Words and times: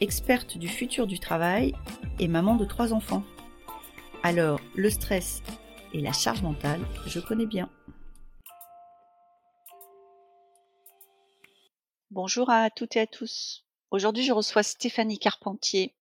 experte 0.00 0.58
du 0.58 0.68
futur 0.68 1.06
du 1.06 1.18
travail 1.18 1.74
et 2.18 2.28
maman 2.28 2.56
de 2.56 2.64
trois 2.64 2.92
enfants. 2.92 3.24
Alors, 4.22 4.60
le 4.74 4.90
stress 4.90 5.42
et 5.92 6.00
la 6.00 6.12
charge 6.12 6.42
mentale, 6.42 6.80
je 7.06 7.20
connais 7.20 7.46
bien. 7.46 7.70
Bonjour 12.10 12.50
à 12.50 12.70
toutes 12.70 12.96
et 12.96 13.00
à 13.00 13.06
tous. 13.06 13.64
Aujourd'hui, 13.90 14.24
je 14.24 14.32
reçois 14.32 14.62
Stéphanie 14.62 15.18
Carpentier, 15.18 15.94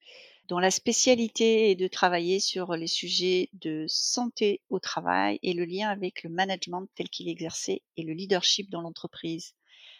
dont 0.47 0.59
la 0.59 0.71
spécialité 0.71 1.71
est 1.71 1.75
de 1.75 1.87
travailler 1.87 2.39
sur 2.39 2.75
les 2.75 2.87
sujets 2.87 3.49
de 3.53 3.85
santé 3.87 4.61
au 4.69 4.79
travail 4.79 5.39
et 5.41 5.53
le 5.53 5.65
lien 5.65 5.89
avec 5.89 6.23
le 6.23 6.29
management 6.29 6.87
tel 6.95 7.09
qu'il 7.09 7.27
est 7.27 7.31
exercé 7.31 7.81
et 7.97 8.03
le 8.03 8.13
leadership 8.13 8.69
dans 8.69 8.81
l'entreprise. 8.81 9.55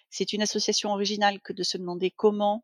C'est 0.10 0.34
une 0.34 0.42
association 0.42 0.92
originale 0.92 1.40
que 1.42 1.54
de 1.54 1.64
se 1.64 1.78
demander 1.78 2.12
comment 2.12 2.64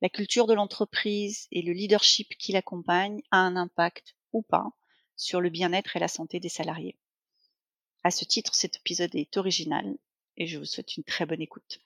la 0.00 0.08
culture 0.08 0.46
de 0.46 0.54
l'entreprise 0.54 1.48
et 1.50 1.62
le 1.62 1.72
leadership 1.72 2.28
qui 2.38 2.52
l'accompagne 2.52 3.20
a 3.30 3.38
un 3.38 3.56
impact 3.56 4.14
ou 4.32 4.42
pas 4.42 4.68
sur 5.16 5.40
le 5.40 5.50
bien-être 5.50 5.96
et 5.96 6.00
la 6.00 6.08
santé 6.08 6.38
des 6.38 6.48
salariés. 6.48 6.96
À 8.04 8.10
ce 8.10 8.24
titre, 8.24 8.54
cet 8.54 8.76
épisode 8.76 9.14
est 9.14 9.36
original 9.36 9.96
et 10.36 10.46
je 10.46 10.58
vous 10.58 10.64
souhaite 10.64 10.96
une 10.96 11.04
très 11.04 11.26
bonne 11.26 11.42
écoute. 11.42 11.80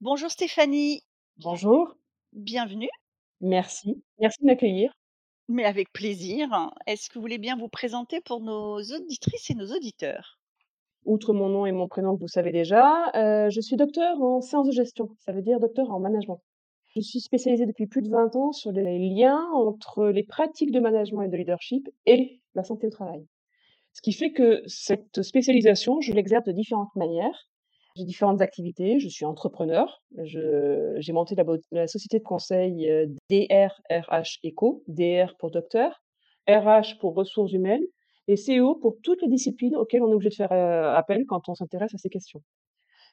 Bonjour 0.00 0.30
Stéphanie. 0.30 1.02
Bonjour. 1.36 1.94
Bienvenue. 2.32 2.90
Merci. 3.40 4.02
Merci 4.18 4.42
de 4.42 4.46
m'accueillir. 4.46 4.92
Mais 5.48 5.64
avec 5.64 5.92
plaisir. 5.92 6.48
Est-ce 6.86 7.08
que 7.08 7.14
vous 7.14 7.20
voulez 7.20 7.38
bien 7.38 7.56
vous 7.56 7.68
présenter 7.68 8.20
pour 8.20 8.40
nos 8.40 8.80
auditrices 8.82 9.50
et 9.50 9.54
nos 9.54 9.72
auditeurs? 9.74 10.38
Outre 11.04 11.32
mon 11.32 11.48
nom 11.48 11.64
et 11.64 11.72
mon 11.72 11.88
prénom 11.88 12.16
que 12.16 12.20
vous 12.20 12.28
savez 12.28 12.50
déjà, 12.52 13.10
euh, 13.14 13.48
je 13.48 13.60
suis 13.60 13.76
docteur 13.76 14.20
en 14.20 14.40
sciences 14.40 14.66
de 14.66 14.72
gestion, 14.72 15.16
ça 15.20 15.32
veut 15.32 15.40
dire 15.40 15.58
docteur 15.60 15.90
en 15.90 16.00
management. 16.00 16.42
Je 17.00 17.06
suis 17.06 17.20
spécialisée 17.20 17.66
depuis 17.66 17.86
plus 17.86 18.02
de 18.02 18.10
20 18.10 18.34
ans 18.34 18.50
sur 18.50 18.72
les 18.72 18.98
liens 18.98 19.40
entre 19.54 20.06
les 20.08 20.24
pratiques 20.24 20.72
de 20.72 20.80
management 20.80 21.22
et 21.22 21.28
de 21.28 21.36
leadership 21.36 21.88
et 22.06 22.40
la 22.56 22.64
santé 22.64 22.88
au 22.88 22.90
travail. 22.90 23.24
Ce 23.92 24.02
qui 24.02 24.12
fait 24.12 24.32
que 24.32 24.62
cette 24.66 25.22
spécialisation, 25.22 26.00
je 26.00 26.12
l'exerce 26.12 26.44
de 26.44 26.52
différentes 26.52 26.94
manières. 26.96 27.48
J'ai 27.94 28.04
différentes 28.04 28.42
activités. 28.42 28.98
Je 28.98 29.08
suis 29.08 29.24
entrepreneur. 29.24 30.02
J'ai 30.24 31.12
monté 31.12 31.36
la, 31.70 31.86
société 31.86 32.18
de 32.18 32.24
conseil 32.24 32.90
euh, 32.90 33.06
DRRH 33.30 34.40
Eco, 34.44 34.82
DR 34.88 35.36
pour 35.38 35.52
docteur, 35.52 36.02
RH 36.48 36.98
pour 37.00 37.14
ressources 37.14 37.52
humaines 37.52 37.84
et 38.26 38.34
CO 38.34 38.74
pour 38.74 38.96
toutes 39.02 39.22
les 39.22 39.28
disciplines 39.28 39.76
auxquelles 39.76 40.02
on 40.02 40.10
est 40.10 40.14
obligé 40.14 40.30
de 40.30 40.34
faire 40.34 40.52
euh, 40.52 40.94
appel 40.94 41.24
quand 41.26 41.48
on 41.48 41.54
s'intéresse 41.54 41.94
à 41.94 41.98
ces 41.98 42.08
questions. 42.08 42.42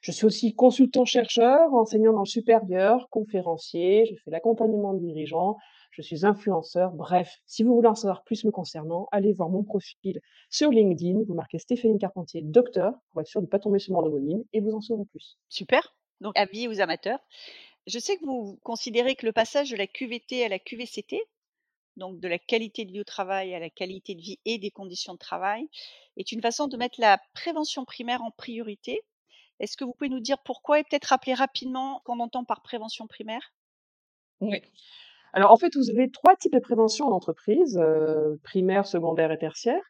Je 0.06 0.12
suis 0.12 0.26
aussi 0.26 0.54
consultant-chercheur, 0.54 1.74
enseignant 1.74 2.14
dans 2.14 2.20
le 2.20 2.26
supérieur, 2.28 3.10
conférencier, 3.10 4.06
je 4.06 4.14
fais 4.24 4.30
l'accompagnement 4.30 4.94
de 4.94 5.00
dirigeants, 5.00 5.58
je 5.90 6.04
suis 6.04 6.28
influenceur. 6.28 6.92
Bref, 6.92 7.40
si 7.48 7.64
vous 7.64 7.74
voulez 7.74 7.88
en 7.88 7.96
savoir 7.96 8.24
plus 8.24 8.46
me 8.46 8.52
concernant, 8.52 9.08
allez 9.12 9.34
voir 9.34 9.50
mon 9.50 9.64
profil 9.64 10.22
sur 10.52 10.70
LinkedIn, 10.70 11.24
vous 11.28 11.34
marquez 11.34 11.58
Stéphanie 11.58 11.98
Carpentier, 11.98 12.44
docteur, 12.44 12.94
pour 13.10 13.22
être 13.22 13.28
sûr 13.28 13.42
de 13.42 13.48
ne 13.48 13.50
pas 13.50 13.58
tomber 13.58 13.80
sur 13.80 13.96
mon 13.96 14.06
anonyme, 14.06 14.44
et 14.54 14.62
vous 14.62 14.76
en 14.76 14.80
saurez 14.80 15.06
plus. 15.06 15.40
Super. 15.50 15.96
Donc, 16.22 16.38
avis 16.38 16.68
aux 16.68 16.82
amateurs. 16.82 17.18
Je 17.88 17.98
sais 17.98 18.18
que 18.18 18.26
vous 18.26 18.60
considérez 18.62 19.16
que 19.16 19.26
le 19.26 19.34
passage 19.34 19.72
de 19.72 19.76
la 19.76 19.88
QVT 19.88 20.46
à 20.46 20.50
la 20.50 20.60
QVCT, 20.60 21.20
donc 21.98 22.20
de 22.20 22.28
la 22.28 22.38
qualité 22.38 22.86
de 22.86 22.92
vie 22.92 23.02
au 23.02 23.06
travail 23.06 23.56
à 23.56 23.60
la 23.60 23.72
qualité 23.72 24.14
de 24.14 24.22
vie 24.22 24.38
et 24.46 24.60
des 24.60 24.70
conditions 24.70 25.14
de 25.14 25.20
travail, 25.20 25.68
est 26.16 26.32
une 26.32 26.44
façon 26.44 26.68
de 26.68 26.78
mettre 26.78 27.02
la 27.02 27.20
prévention 27.34 27.86
primaire 27.86 28.22
en 28.22 28.30
priorité 28.30 29.02
est-ce 29.60 29.78
que 29.78 29.86
vous 29.86 29.94
pouvez 29.94 30.10
nous 30.10 30.20
dire 30.20 30.38
pourquoi 30.44 30.80
et 30.80 30.84
peut-être 30.84 31.06
rappeler 31.06 31.34
rapidement 31.34 32.02
qu'on 32.06 32.20
entend 32.20 32.44
par 32.44 32.62
prévention 32.62 33.08
primaire? 33.08 33.54
Oui. 34.42 34.62
Alors 35.34 35.52
en 35.52 35.58
fait, 35.58 35.76
vous 35.76 35.90
avez 35.90 36.10
trois 36.10 36.36
types 36.36 36.54
de 36.54 36.60
prévention 36.60 37.08
en 37.08 37.12
entreprise, 37.12 37.78
euh, 37.78 38.36
primaire, 38.44 38.86
secondaire 38.86 39.32
et 39.32 39.38
tertiaire. 39.38 39.82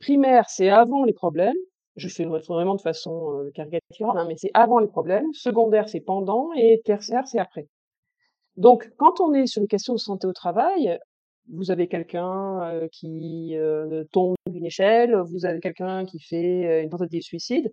Primaire, 0.00 0.48
c'est 0.48 0.68
avant 0.68 1.04
les 1.04 1.12
problèmes. 1.12 1.56
Je 1.96 2.08
fais 2.08 2.24
vraiment 2.24 2.74
de 2.74 2.80
façon 2.80 3.32
euh, 3.32 3.50
caricaturale, 3.54 4.18
hein, 4.18 4.26
mais 4.28 4.36
c'est 4.36 4.50
avant 4.54 4.78
les 4.78 4.86
problèmes. 4.86 5.32
Secondaire, 5.32 5.88
c'est 5.88 6.00
pendant 6.00 6.52
et 6.54 6.82
tertiaire, 6.84 7.26
c'est 7.26 7.38
après. 7.38 7.68
Donc, 8.56 8.90
quand 8.96 9.20
on 9.20 9.32
est 9.34 9.46
sur 9.46 9.62
les 9.62 9.68
questions 9.68 9.94
de 9.94 9.98
santé 9.98 10.26
au 10.26 10.32
travail, 10.32 10.98
vous 11.52 11.70
avez 11.70 11.88
quelqu'un 11.88 12.62
euh, 12.64 12.88
qui 12.92 13.56
tombe 14.12 14.34
d'une 14.48 14.66
échelle, 14.66 15.16
vous 15.30 15.46
avez 15.46 15.60
quelqu'un 15.60 16.04
qui 16.04 16.20
fait 16.20 16.82
une 16.82 16.90
tentative 16.90 17.20
de 17.20 17.24
suicide 17.24 17.72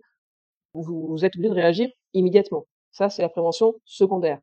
vous, 0.74 1.24
êtes 1.24 1.36
obligé 1.36 1.48
de 1.48 1.54
réagir 1.54 1.88
immédiatement. 2.12 2.66
Ça, 2.92 3.08
c'est 3.08 3.22
la 3.22 3.28
prévention 3.28 3.74
secondaire. 3.84 4.40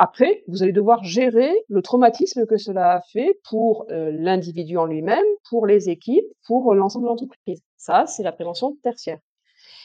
Après, 0.00 0.44
vous 0.46 0.62
allez 0.62 0.72
devoir 0.72 1.02
gérer 1.02 1.50
le 1.68 1.82
traumatisme 1.82 2.46
que 2.46 2.56
cela 2.56 2.92
a 2.92 3.00
fait 3.12 3.40
pour 3.48 3.84
euh, 3.90 4.12
l'individu 4.12 4.76
en 4.76 4.86
lui-même, 4.86 5.24
pour 5.48 5.66
les 5.66 5.88
équipes, 5.88 6.26
pour 6.46 6.72
l'ensemble 6.74 7.06
de 7.06 7.08
l'entreprise. 7.08 7.62
Ça, 7.76 8.06
c'est 8.06 8.22
la 8.22 8.30
prévention 8.30 8.76
tertiaire. 8.84 9.18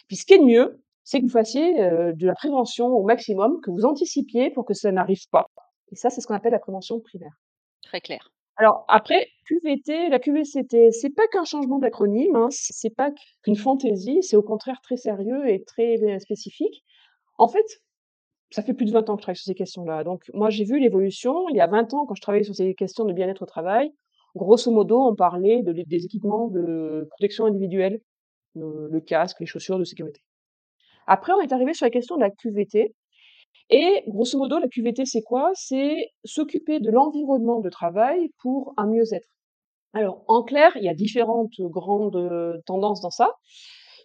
Puis 0.08 0.18
ce 0.18 0.25
qui 0.25 0.34
est 0.34 0.40
de 0.40 0.44
mieux, 0.44 0.84
c'est 1.03 1.19
que 1.19 1.25
vous 1.25 1.31
fassiez 1.31 1.81
euh, 1.81 2.13
de 2.13 2.28
la 2.28 2.36
prévention 2.36 2.88
au 2.88 3.03
maximum, 3.03 3.59
que 3.62 3.72
vous 3.72 3.86
anticipiez 3.86 4.52
pour 4.52 4.66
que 4.66 4.74
ça 4.74 4.92
n'arrive 4.92 5.28
pas. 5.31 5.47
Et 5.92 5.96
ça, 5.96 6.09
c'est 6.09 6.22
ce 6.22 6.28
qu'on 6.28 6.36
appelle 6.36 6.53
la 6.53 6.59
prévention 6.59 7.00
primaire. 7.00 7.34
Très 7.81 8.02
clair. 8.02 8.33
Alors 8.58 8.86
après, 8.88 9.28
QVT, 9.47 10.09
la 10.09 10.19
QVCT, 10.19 10.91
c'est 10.91 11.09
pas 11.09 11.28
qu'un 11.28 11.44
changement 11.44 11.80
d'acronyme, 11.80 12.36
hein, 12.36 12.47
c'est 12.52 12.96
pas 12.96 13.12
qu'une 13.44 13.56
fantaisie, 13.56 14.22
c'est 14.22 14.36
au 14.36 14.44
contraire 14.44 14.80
très 14.81 14.97
sérieux 14.97 15.50
et 15.50 15.64
très 15.64 16.02
euh, 16.03 16.19
spécifique. 16.19 16.84
En 17.38 17.47
fait, 17.47 17.66
ça 18.52 18.62
fait 18.62 18.74
plus 18.74 18.86
de 18.86 18.92
20 18.92 19.09
ans 19.09 19.16
que 19.16 19.22
je 19.22 19.24
travaille 19.24 19.38
sur 19.38 19.46
ces 19.46 19.56
questions-là. 19.56 20.03
Donc 20.03 20.30
moi, 20.34 20.50
j'ai 20.52 20.63
vu 20.66 20.80
l'évolution. 20.80 21.50
Il 21.50 21.56
y 21.56 21.62
a 21.62 21.68
20 21.68 21.94
ans, 21.96 22.06
quand 22.06 22.13
je 22.16 22.22
travaillais 22.22 22.44
sur 22.44 22.56
ces 22.56 22.75
questions 22.75 23.06
de 23.06 23.13
bien-être 23.13 23.42
au 23.42 23.47
travail, 23.47 23.92
grosso 24.36 24.72
modo, 24.72 25.02
on 25.02 25.16
parlait 25.16 25.63
de, 25.63 25.74
des 25.74 26.06
équipements 26.06 26.47
de 26.47 27.08
protection 27.12 27.46
individuelle, 27.46 28.02
le, 28.56 28.88
le 28.92 29.02
casque, 29.02 29.40
les 29.40 29.47
chaussures 29.47 29.80
de 29.80 29.84
sécurité. 29.84 30.22
Après, 31.08 31.34
on 31.34 31.42
est 31.42 31.52
arrivé 31.52 31.74
sur 31.74 31.86
la 31.86 31.90
question 31.90 32.16
de 32.16 32.22
la 32.22 32.30
QVT, 32.30 32.94
et 33.69 34.03
grosso 34.07 34.38
modo, 34.38 34.59
la 34.59 34.68
QVT, 34.68 35.06
c'est 35.06 35.22
quoi? 35.22 35.51
C'est 35.56 36.12
s'occuper 36.24 36.79
de 36.79 36.91
l'environnement 36.91 37.59
de 37.59 37.69
travail 37.69 38.29
pour 38.41 38.74
un 38.78 38.88
mieux-être. 38.88 39.29
Alors, 39.94 40.24
en 40.28 40.44
clair, 40.44 40.72
il 40.75 40.84
y 40.84 40.90
a 40.90 40.94
différentes 40.94 41.59
grandes 41.59 42.16
euh, 42.16 42.57
tendances 42.66 43.01
dans 43.01 43.12
ça. 43.12 43.29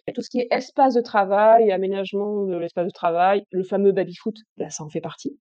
Il 0.07 0.09
y 0.09 0.11
a 0.11 0.13
tout 0.13 0.21
ce 0.21 0.29
qui 0.29 0.39
est 0.39 0.47
espace 0.51 0.93
de 0.93 1.01
travail, 1.01 1.71
aménagement 1.71 2.45
de 2.45 2.55
l'espace 2.57 2.87
de 2.87 2.91
travail, 2.91 3.43
le 3.51 3.63
fameux 3.63 3.91
baby-foot, 3.91 4.35
là, 4.57 4.69
ça 4.69 4.83
en 4.83 4.89
fait 4.89 5.01
partie. 5.01 5.37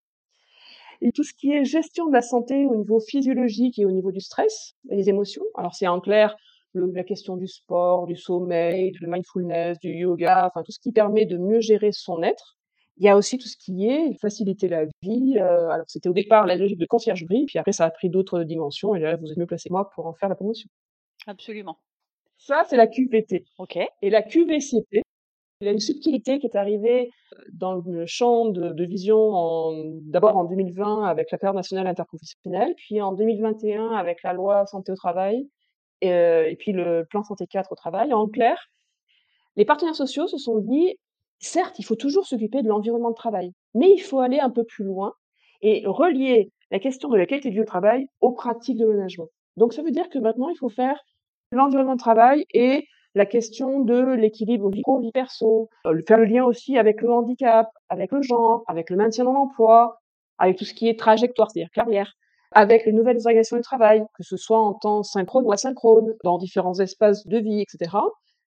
Et 1.00 1.12
tout 1.12 1.22
ce 1.22 1.32
qui 1.32 1.52
est 1.52 1.64
gestion 1.64 2.06
de 2.06 2.12
la 2.12 2.22
santé 2.22 2.66
au 2.66 2.74
niveau 2.74 2.98
physiologique 2.98 3.78
et 3.78 3.84
au 3.84 3.92
niveau 3.92 4.10
du 4.10 4.20
stress 4.20 4.74
et 4.90 4.96
des 4.96 5.08
émotions. 5.08 5.44
Alors, 5.54 5.74
c'est 5.74 5.86
en 5.86 6.00
clair 6.00 6.34
la 6.74 7.04
question 7.04 7.36
du 7.36 7.46
sport, 7.46 8.06
du 8.06 8.16
sommeil, 8.16 8.92
du 8.92 9.06
mindfulness, 9.06 9.78
du 9.78 9.90
yoga, 9.90 10.46
enfin 10.46 10.62
tout 10.62 10.72
ce 10.72 10.78
qui 10.78 10.92
permet 10.92 11.26
de 11.26 11.38
mieux 11.38 11.60
gérer 11.60 11.92
son 11.92 12.22
être 12.22 12.57
il 12.98 13.04
y 13.04 13.08
a 13.08 13.16
aussi 13.16 13.38
tout 13.38 13.48
ce 13.48 13.56
qui 13.56 13.86
est 13.86 14.18
faciliter 14.20 14.68
la 14.68 14.84
vie. 15.02 15.38
Euh, 15.38 15.70
alors, 15.70 15.86
c'était 15.88 16.08
au 16.08 16.12
départ 16.12 16.46
la 16.46 16.56
logique 16.56 16.78
de 16.78 16.86
conciergerie, 16.86 17.46
puis 17.46 17.58
après, 17.58 17.72
ça 17.72 17.84
a 17.84 17.90
pris 17.90 18.10
d'autres 18.10 18.42
dimensions, 18.42 18.94
et 18.94 19.00
là, 19.00 19.16
vous 19.16 19.30
êtes 19.30 19.38
mieux 19.38 19.46
placé 19.46 19.70
moi 19.70 19.88
pour 19.94 20.06
en 20.06 20.14
faire 20.14 20.28
la 20.28 20.34
promotion. 20.34 20.68
Absolument. 21.26 21.78
Ça, 22.38 22.64
c'est 22.68 22.76
la 22.76 22.86
QVT. 22.86 23.44
OK. 23.58 23.78
Et 24.02 24.10
la 24.10 24.22
QVCT, 24.22 25.02
il 25.60 25.64
y 25.64 25.68
a 25.68 25.72
une 25.72 25.80
subtilité 25.80 26.38
qui 26.38 26.46
est 26.46 26.56
arrivée 26.56 27.10
dans 27.52 27.74
le 27.74 28.06
champ 28.06 28.46
de, 28.46 28.84
vision 28.84 29.72
d'abord 30.02 30.36
en 30.36 30.44
2020 30.44 31.04
avec 31.04 31.30
l'accord 31.32 31.54
national 31.54 31.86
interprofessionnel, 31.86 32.74
puis 32.76 33.00
en 33.00 33.12
2021 33.12 33.90
avec 33.90 34.22
la 34.22 34.32
loi 34.32 34.66
santé 34.66 34.92
au 34.92 34.96
travail, 34.96 35.48
et, 36.00 36.12
euh, 36.12 36.48
et 36.48 36.56
puis 36.56 36.72
le 36.72 37.04
plan 37.10 37.24
santé 37.24 37.46
4 37.46 37.72
au 37.72 37.74
travail. 37.74 38.12
En 38.12 38.28
clair, 38.28 38.56
les 39.56 39.64
partenaires 39.64 39.96
sociaux 39.96 40.28
se 40.28 40.38
sont 40.38 40.58
dit, 40.58 40.96
certes, 41.38 41.78
il 41.78 41.84
faut 41.84 41.96
toujours 41.96 42.26
s'occuper 42.26 42.62
de 42.62 42.68
l'environnement 42.68 43.10
de 43.10 43.14
travail, 43.14 43.52
mais 43.74 43.90
il 43.90 44.00
faut 44.00 44.20
aller 44.20 44.40
un 44.40 44.50
peu 44.50 44.64
plus 44.64 44.84
loin 44.84 45.14
et 45.62 45.82
relier 45.86 46.52
la 46.70 46.78
question 46.78 47.08
de 47.08 47.16
la 47.16 47.26
qualité 47.26 47.48
de 47.48 47.54
vie 47.54 47.60
au 47.60 47.64
travail 47.64 48.06
aux 48.20 48.32
pratiques 48.32 48.78
de 48.78 48.86
management. 48.86 49.28
Donc 49.56 49.72
ça 49.72 49.82
veut 49.82 49.90
dire 49.90 50.08
que 50.08 50.18
maintenant, 50.18 50.48
il 50.48 50.56
faut 50.56 50.68
faire 50.68 50.98
l'environnement 51.52 51.94
de 51.94 52.00
travail 52.00 52.44
et 52.52 52.86
la 53.14 53.26
question 53.26 53.80
de 53.80 54.14
l'équilibre 54.14 54.70
vie 54.70 54.82
pro, 54.82 55.00
vie 55.00 55.12
perso, 55.12 55.70
euh, 55.86 56.00
faire 56.06 56.18
le 56.18 56.26
lien 56.26 56.44
aussi 56.44 56.78
avec 56.78 57.00
le 57.00 57.10
handicap, 57.10 57.68
avec 57.88 58.12
le 58.12 58.22
genre, 58.22 58.62
avec 58.68 58.90
le 58.90 58.96
maintien 58.96 59.24
dans 59.24 59.32
l'emploi, 59.32 59.98
avec 60.38 60.56
tout 60.56 60.64
ce 60.64 60.74
qui 60.74 60.88
est 60.88 60.98
trajectoire, 60.98 61.50
c'est-à-dire 61.50 61.70
carrière, 61.72 62.12
avec 62.52 62.86
les 62.86 62.92
nouvelles 62.92 63.16
organisations 63.16 63.56
du 63.56 63.62
travail, 63.62 64.04
que 64.14 64.22
ce 64.22 64.36
soit 64.36 64.60
en 64.60 64.74
temps 64.74 65.02
synchrone 65.02 65.44
ou 65.46 65.52
asynchrone, 65.52 66.14
dans 66.22 66.38
différents 66.38 66.78
espaces 66.78 67.26
de 67.26 67.38
vie, 67.38 67.60
etc. 67.60 67.96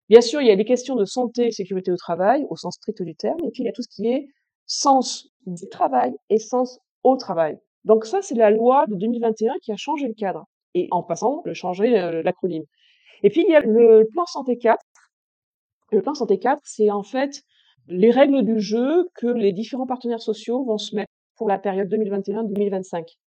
Bien 0.09 0.21
sûr, 0.21 0.41
il 0.41 0.47
y 0.47 0.51
a 0.51 0.55
les 0.55 0.65
questions 0.65 0.95
de 0.95 1.05
santé 1.05 1.47
et 1.47 1.51
sécurité 1.51 1.91
au 1.91 1.97
travail, 1.97 2.45
au 2.49 2.55
sens 2.55 2.75
strict 2.75 3.01
du 3.01 3.15
terme, 3.15 3.39
et 3.43 3.51
puis 3.51 3.63
il 3.63 3.65
y 3.65 3.69
a 3.69 3.71
tout 3.71 3.81
ce 3.81 3.87
qui 3.87 4.07
est 4.07 4.27
sens 4.67 5.29
du 5.45 5.67
travail 5.69 6.13
et 6.29 6.37
sens 6.37 6.79
au 7.03 7.17
travail. 7.17 7.57
Donc 7.85 8.05
ça, 8.05 8.21
c'est 8.21 8.35
la 8.35 8.51
loi 8.51 8.85
de 8.87 8.95
2021 8.95 9.53
qui 9.61 9.71
a 9.71 9.77
changé 9.77 10.07
le 10.07 10.13
cadre, 10.13 10.45
et 10.75 10.87
en 10.91 11.01
passant, 11.01 11.41
le 11.45 11.53
changer 11.53 11.99
euh, 11.99 12.21
l'acronyme. 12.23 12.63
Et 13.23 13.29
puis, 13.29 13.43
il 13.47 13.51
y 13.51 13.55
a 13.55 13.61
le 13.61 14.07
plan 14.11 14.25
santé 14.25 14.57
4. 14.57 14.79
Le 15.91 16.01
plan 16.01 16.13
santé 16.13 16.37
4, 16.39 16.61
c'est 16.65 16.91
en 16.91 17.03
fait 17.03 17.41
les 17.87 18.11
règles 18.11 18.43
du 18.43 18.59
jeu 18.59 19.09
que 19.15 19.27
les 19.27 19.53
différents 19.53 19.85
partenaires 19.87 20.21
sociaux 20.21 20.63
vont 20.65 20.77
se 20.77 20.95
mettre 20.95 21.11
pour 21.35 21.47
la 21.47 21.57
période 21.57 21.91
2021-2025. 21.93 23.17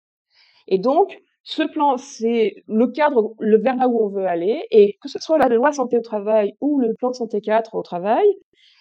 Et 0.67 0.79
donc, 0.79 1.21
ce 1.49 1.63
plan, 1.63 1.97
c'est 1.97 2.63
le 2.67 2.89
cadre 2.89 3.35
le, 3.39 3.57
vers 3.57 3.75
là 3.77 3.89
où 3.89 4.05
on 4.05 4.09
veut 4.09 4.27
aller. 4.27 4.67
Et 4.71 4.99
que 5.01 5.09
ce 5.09 5.19
soit 5.19 5.39
la 5.39 5.49
loi 5.49 5.73
santé 5.73 5.97
au 5.97 6.03
travail 6.03 6.53
ou 6.61 6.79
le 6.79 6.93
plan 6.93 7.09
de 7.09 7.15
santé 7.15 7.41
4 7.41 7.75
au 7.75 7.83
travail, 7.83 8.27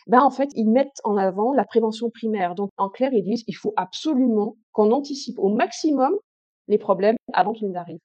ben 0.07 0.19
en 0.19 0.29
fait, 0.29 0.49
ils 0.53 0.69
mettent 0.69 0.99
en 1.05 1.15
avant 1.15 1.53
la 1.53 1.63
prévention 1.63 2.09
primaire. 2.09 2.55
Donc, 2.55 2.69
en 2.75 2.89
clair, 2.89 3.13
ils 3.13 3.23
disent 3.23 3.45
il 3.47 3.55
faut 3.55 3.71
absolument 3.77 4.57
qu'on 4.73 4.91
anticipe 4.91 5.39
au 5.39 5.47
maximum 5.47 6.13
les 6.67 6.77
problèmes 6.77 7.15
avant 7.31 7.53
qu'ils 7.53 7.71
n'arrivent. 7.71 8.01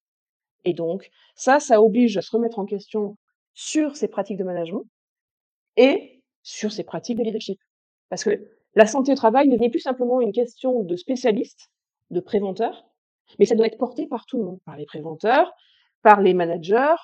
Et 0.65 0.75
donc, 0.75 1.11
ça, 1.35 1.58
ça 1.58 1.82
oblige 1.82 2.17
à 2.17 2.23
se 2.23 2.31
remettre 2.31 2.61
en 2.61 2.65
question 2.65 3.17
sur 3.55 3.97
ces 3.97 4.06
pratiques 4.06 4.38
de 4.38 4.44
management 4.44 4.85
et 5.76 6.23
sur 6.44 6.70
ces 6.70 6.85
pratiques 6.85 7.19
de 7.19 7.25
leadership. 7.25 7.58
Parce 8.11 8.23
que 8.23 8.47
la 8.76 8.87
santé 8.87 9.11
au 9.11 9.17
travail 9.17 9.49
n'est 9.49 9.70
plus 9.70 9.81
simplement 9.81 10.20
une 10.20 10.32
question 10.32 10.85
de 10.85 10.94
spécialistes, 10.94 11.69
de 12.11 12.20
préventeurs, 12.20 12.85
mais 13.38 13.46
ça 13.46 13.55
doit 13.55 13.67
être 13.67 13.79
porté 13.79 14.06
par 14.06 14.26
tout 14.26 14.38
le 14.38 14.44
monde, 14.44 14.58
par 14.64 14.76
les 14.76 14.87
préventeurs, 14.87 15.52
par 16.02 16.20
les 16.20 16.34
managers, 16.34 16.94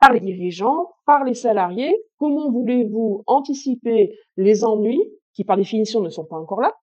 par 0.00 0.12
les 0.12 0.20
dirigeants, 0.20 0.90
par 1.06 1.24
les 1.24 1.34
salariés. 1.34 1.94
Comment 2.18 2.50
voulez-vous 2.50 3.22
anticiper 3.26 4.18
les 4.36 4.64
ennuis 4.64 5.02
qui, 5.34 5.44
par 5.44 5.56
définition, 5.56 6.00
ne 6.00 6.10
sont 6.10 6.24
pas 6.24 6.36
encore 6.36 6.60
là? 6.60 6.74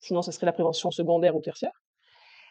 Sinon, 0.00 0.22
ça 0.22 0.32
serait 0.32 0.46
la 0.46 0.52
prévention 0.52 0.90
secondaire 0.90 1.34
ou 1.36 1.40
tertiaire. 1.40 1.72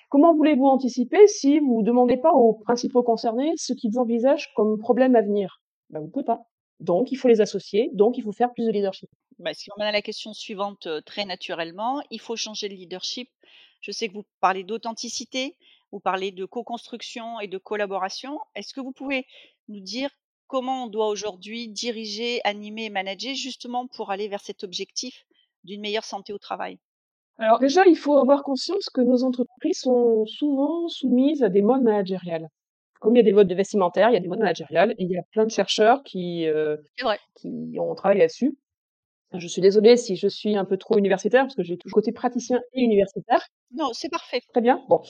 Comment 0.10 0.36
voulez-vous 0.36 0.66
anticiper 0.66 1.28
si 1.28 1.60
vous 1.60 1.82
ne 1.82 1.86
demandez 1.86 2.18
pas 2.18 2.32
aux 2.32 2.54
principaux 2.54 3.04
concernés 3.04 3.52
ce 3.58 3.74
qu'ils 3.74 3.98
envisagent 3.98 4.54
comme 4.56 4.78
problème 4.78 5.16
à 5.16 5.22
venir? 5.22 5.62
Ben, 5.90 6.00
Vous 6.00 6.06
ne 6.06 6.12
pouvez 6.12 6.26
pas. 6.26 6.42
Donc, 6.80 7.12
il 7.12 7.16
faut 7.16 7.28
les 7.28 7.42
associer, 7.42 7.90
donc 7.94 8.18
il 8.18 8.24
faut 8.24 8.32
faire 8.32 8.52
plus 8.54 8.66
de 8.66 8.72
leadership. 8.72 9.10
Bah, 9.40 9.54
si 9.54 9.70
on 9.72 9.80
mène 9.80 9.88
à 9.88 9.92
la 9.92 10.02
question 10.02 10.34
suivante 10.34 10.88
très 11.06 11.26
naturellement, 11.26 12.02
il 12.12 12.20
faut 12.20 12.36
changer 12.36 12.70
de 12.70 12.74
leadership. 12.74 13.30
Je 13.82 13.92
sais 13.92 14.08
que 14.08 14.14
vous 14.14 14.26
parlez 14.40 14.64
d'authenticité, 14.64 15.56
vous 15.94 16.00
parlez 16.00 16.32
de 16.32 16.44
co-construction 16.46 17.40
et 17.40 17.48
de 17.48 17.60
collaboration. 17.60 18.40
Est-ce 18.56 18.74
que 18.74 18.82
vous 18.82 18.92
pouvez 18.92 19.28
nous 19.68 19.80
dire 19.80 20.10
comment 20.48 20.86
on 20.86 20.88
doit 20.88 21.08
aujourd'hui 21.08 21.70
diriger, 21.70 22.42
animer 22.46 22.86
et 22.86 22.90
manager 22.90 23.36
justement 23.36 23.88
pour 23.88 24.10
aller 24.10 24.28
vers 24.28 24.42
cet 24.42 24.64
objectif 24.64 25.24
d'une 25.64 25.82
meilleure 25.82 26.04
santé 26.04 26.34
au 26.34 26.40
travail? 26.40 26.80
Alors 27.38 27.60
déjà, 27.60 27.86
il 27.86 27.96
faut 27.96 28.18
avoir 28.18 28.42
conscience 28.42 28.90
que 28.90 29.02
nos 29.02 29.24
entreprises 29.24 29.82
sont 29.82 30.26
souvent 30.26 30.88
soumises 30.88 31.44
à 31.44 31.50
des 31.50 31.62
modes 31.62 31.84
managériels. 31.84 32.50
Comme 33.00 33.16
il 33.16 33.20
y 33.20 33.22
a 33.22 33.24
des 33.24 33.32
modes 33.32 33.48
de 33.48 33.56
vestimentaire, 33.56 34.10
il 34.10 34.14
y 34.14 34.18
a 34.18 34.20
des 34.20 34.28
modes 34.28 34.40
managériels 34.40 34.96
et 34.98 35.04
il 35.04 35.12
y 35.12 35.18
a 35.18 35.24
plein 35.32 35.46
de 35.46 35.52
chercheurs 35.52 36.02
qui, 36.04 36.48
euh, 36.48 36.78
qui 37.36 37.78
ont 37.80 37.94
travaillé 37.94 38.22
là-dessus. 38.22 38.58
Je 39.36 39.48
suis 39.48 39.62
désolée 39.62 39.98
si 39.98 40.16
je 40.16 40.28
suis 40.28 40.56
un 40.56 40.66
peu 40.66 40.78
trop 40.78 40.98
universitaire, 40.98 41.44
parce 41.44 41.56
que 41.56 41.64
j'ai 41.64 41.78
toujours 41.78 41.96
côté 41.96 42.12
praticien 42.12 42.60
et 42.74 42.82
universitaire. 42.82 43.42
Non, 43.76 43.90
c'est 43.92 44.10
parfait. 44.10 44.42
Très 44.52 44.62
bien. 44.62 44.84
Bon. 44.90 45.02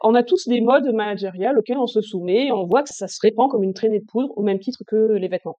On 0.00 0.14
a 0.14 0.22
tous 0.22 0.46
des 0.46 0.60
modes 0.60 0.92
managériels 0.92 1.58
auxquels 1.58 1.78
on 1.78 1.88
se 1.88 2.00
soumet, 2.00 2.46
et 2.46 2.52
on 2.52 2.66
voit 2.66 2.84
que 2.84 2.94
ça 2.94 3.08
se 3.08 3.18
répand 3.20 3.50
comme 3.50 3.64
une 3.64 3.74
traînée 3.74 3.98
de 3.98 4.04
poudre, 4.04 4.32
au 4.36 4.42
même 4.42 4.60
titre 4.60 4.84
que 4.86 5.14
les 5.14 5.28
vêtements. 5.28 5.58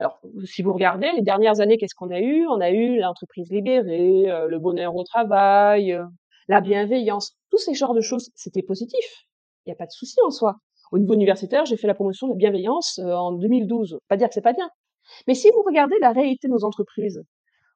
Alors, 0.00 0.20
si 0.44 0.62
vous 0.62 0.72
regardez, 0.72 1.10
les 1.16 1.22
dernières 1.22 1.60
années, 1.60 1.78
qu'est-ce 1.78 1.94
qu'on 1.94 2.10
a 2.10 2.20
eu? 2.20 2.46
On 2.48 2.60
a 2.60 2.70
eu 2.70 3.00
l'entreprise 3.00 3.50
libérée, 3.50 4.30
euh, 4.30 4.46
le 4.46 4.58
bonheur 4.58 4.94
au 4.94 5.02
travail, 5.02 5.92
euh, 5.92 6.04
la 6.48 6.60
bienveillance. 6.60 7.32
Tous 7.50 7.58
ces 7.58 7.74
genres 7.74 7.94
de 7.94 8.00
choses, 8.00 8.30
c'était 8.34 8.62
positif. 8.62 9.24
Il 9.64 9.70
n'y 9.70 9.72
a 9.72 9.76
pas 9.76 9.86
de 9.86 9.90
souci 9.90 10.16
en 10.24 10.30
soi. 10.30 10.56
Au 10.92 10.98
niveau 10.98 11.14
universitaire, 11.14 11.64
j'ai 11.64 11.76
fait 11.76 11.86
la 11.88 11.94
promotion 11.94 12.28
de 12.28 12.32
la 12.32 12.38
bienveillance 12.38 13.00
euh, 13.02 13.12
en 13.12 13.32
2012. 13.32 13.98
Pas 14.08 14.16
dire 14.16 14.28
que 14.28 14.34
c'est 14.34 14.40
pas 14.40 14.52
bien. 14.52 14.68
Mais 15.26 15.34
si 15.34 15.50
vous 15.50 15.62
regardez 15.62 15.96
la 16.00 16.12
réalité 16.12 16.46
de 16.48 16.52
nos 16.52 16.64
entreprises, 16.64 17.24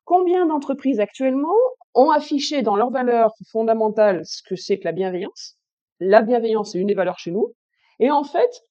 Combien 0.05 0.47
d'entreprises 0.47 1.01
actuellement 1.01 1.55
ont 1.95 2.11
affiché 2.11 2.63
dans 2.63 2.77
leurs 2.77 2.91
valeurs 2.91 3.33
fondamentales 3.51 4.23
ce 4.25 4.43
que 4.43 4.57
c'est 4.57 4.79
que 4.79 4.85
la 4.85 4.93
bienveillance? 4.93 5.57
La 6.01 6.23
bienveillance 6.23 6.75
est 6.75 6.81
une 6.81 6.89
des 6.89 6.95
valeurs 6.95 7.19
chez 7.19 7.31
nous. 7.31 7.55
Et 8.01 8.11
en 8.11 8.25
fait, 8.25 8.63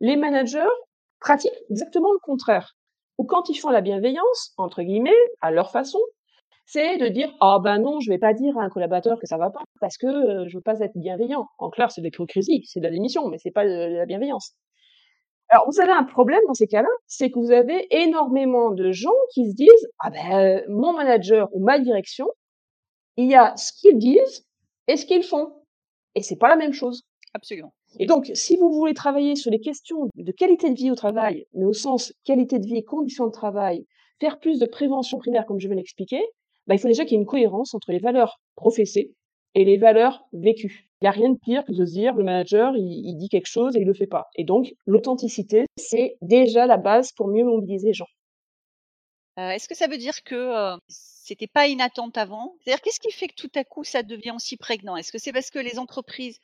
les 0.00 0.16
managers 0.16 0.68
pratiquent 1.20 1.62
exactement 1.70 2.12
le 2.12 2.18
contraire. 2.18 2.74
Ou 3.18 3.24
quand 3.24 3.48
ils 3.48 3.56
font 3.56 3.70
la 3.70 3.82
bienveillance, 3.82 4.52
entre 4.56 4.82
guillemets, 4.82 5.10
à 5.40 5.50
leur 5.50 5.70
façon, 5.70 6.00
c'est 6.66 6.98
de 6.98 7.08
dire 7.08 7.32
ah 7.40 7.56
oh 7.56 7.60
ben 7.60 7.78
non, 7.78 8.00
je 8.00 8.10
vais 8.10 8.18
pas 8.18 8.32
dire 8.32 8.56
à 8.58 8.62
un 8.62 8.68
collaborateur 8.68 9.18
que 9.18 9.26
ça 9.26 9.36
va 9.36 9.50
pas 9.50 9.62
parce 9.80 9.96
que 9.96 10.06
euh, 10.06 10.48
je 10.48 10.56
veux 10.56 10.62
pas 10.62 10.80
être 10.80 10.96
bienveillant. 10.96 11.46
En 11.58 11.70
clair, 11.70 11.90
c'est 11.90 12.00
de 12.00 12.06
l'hypocrisie, 12.06 12.64
c'est 12.66 12.80
de 12.80 12.84
la 12.84 12.90
démission, 12.90 13.28
mais 13.28 13.38
c'est 13.38 13.50
pas 13.50 13.64
de 13.64 13.96
la 13.96 14.06
bienveillance. 14.06 14.54
Alors, 15.50 15.68
vous 15.68 15.80
avez 15.80 15.90
un 15.90 16.04
problème 16.04 16.40
dans 16.46 16.54
ces 16.54 16.68
cas-là, 16.68 16.88
c'est 17.06 17.30
que 17.30 17.38
vous 17.38 17.50
avez 17.50 17.86
énormément 17.90 18.70
de 18.70 18.92
gens 18.92 19.10
qui 19.34 19.50
se 19.50 19.56
disent 19.56 19.88
ah 19.98 20.10
ben 20.10 20.62
mon 20.68 20.92
manager 20.92 21.48
ou 21.52 21.62
ma 21.62 21.80
direction, 21.80 22.28
il 23.16 23.28
y 23.28 23.34
a 23.34 23.56
ce 23.56 23.72
qu'ils 23.72 23.98
disent 23.98 24.46
et 24.86 24.96
ce 24.96 25.04
qu'ils 25.04 25.24
font, 25.24 25.52
et 26.14 26.22
c'est 26.22 26.36
pas 26.36 26.48
la 26.48 26.56
même 26.56 26.72
chose. 26.72 27.02
Absolument. 27.34 27.74
Et 27.98 28.06
donc, 28.06 28.30
si 28.34 28.56
vous 28.56 28.72
voulez 28.72 28.94
travailler 28.94 29.34
sur 29.34 29.50
les 29.50 29.60
questions 29.60 30.08
de 30.14 30.32
qualité 30.32 30.70
de 30.70 30.76
vie 30.76 30.90
au 30.90 30.94
travail, 30.94 31.46
mais 31.52 31.64
au 31.64 31.72
sens 31.72 32.12
qualité 32.24 32.60
de 32.60 32.66
vie 32.66 32.78
et 32.78 32.84
conditions 32.84 33.26
de 33.26 33.32
travail, 33.32 33.86
faire 34.20 34.38
plus 34.38 34.60
de 34.60 34.66
prévention 34.66 35.18
primaire, 35.18 35.46
comme 35.46 35.58
je 35.58 35.68
vais 35.68 35.74
l'expliquer, 35.74 36.22
ben, 36.66 36.74
il 36.76 36.78
faut 36.78 36.88
déjà 36.88 37.04
qu'il 37.04 37.14
y 37.14 37.16
ait 37.16 37.22
une 37.22 37.26
cohérence 37.26 37.74
entre 37.74 37.90
les 37.90 37.98
valeurs 37.98 38.40
professées 38.54 39.12
et 39.54 39.64
les 39.64 39.76
valeurs 39.76 40.24
vécues. 40.32 40.90
Il 41.00 41.04
n'y 41.04 41.08
a 41.08 41.12
rien 41.12 41.30
de 41.30 41.38
pire 41.38 41.64
que 41.64 41.72
de 41.72 41.84
se 41.84 41.92
dire 41.92 42.14
le 42.14 42.24
manager, 42.24 42.74
il, 42.76 43.16
dit 43.16 43.28
quelque 43.28 43.48
chose 43.48 43.74
et 43.74 43.80
il 43.80 43.86
le 43.86 43.94
fait 43.94 44.06
pas. 44.06 44.28
Et 44.36 44.44
donc, 44.44 44.74
l'authenticité, 44.86 45.64
c'est 45.76 46.18
déjà 46.20 46.66
la 46.66 46.76
base 46.76 47.12
pour 47.12 47.28
mieux 47.28 47.44
mobiliser 47.44 47.88
les 47.88 47.94
gens. 47.94 48.08
Euh, 49.38 49.50
est-ce 49.50 49.66
que 49.66 49.74
ça 49.74 49.86
veut 49.86 49.96
dire 49.96 50.22
que 50.22 50.34
euh, 50.34 50.76
c'était 50.88 51.46
pas 51.46 51.68
une 51.68 51.80
attente 51.80 52.18
avant? 52.18 52.54
C'est-à-dire, 52.60 52.82
qu'est-ce 52.82 53.00
qui 53.00 53.12
fait 53.12 53.28
que 53.28 53.34
tout 53.34 53.50
à 53.54 53.64
coup 53.64 53.82
ça 53.82 54.02
devient 54.02 54.32
aussi 54.32 54.58
prégnant? 54.58 54.96
Est-ce 54.96 55.10
que 55.10 55.18
c'est 55.18 55.32
parce 55.32 55.50
que 55.50 55.58
les 55.58 55.78
entreprises, 55.78 56.38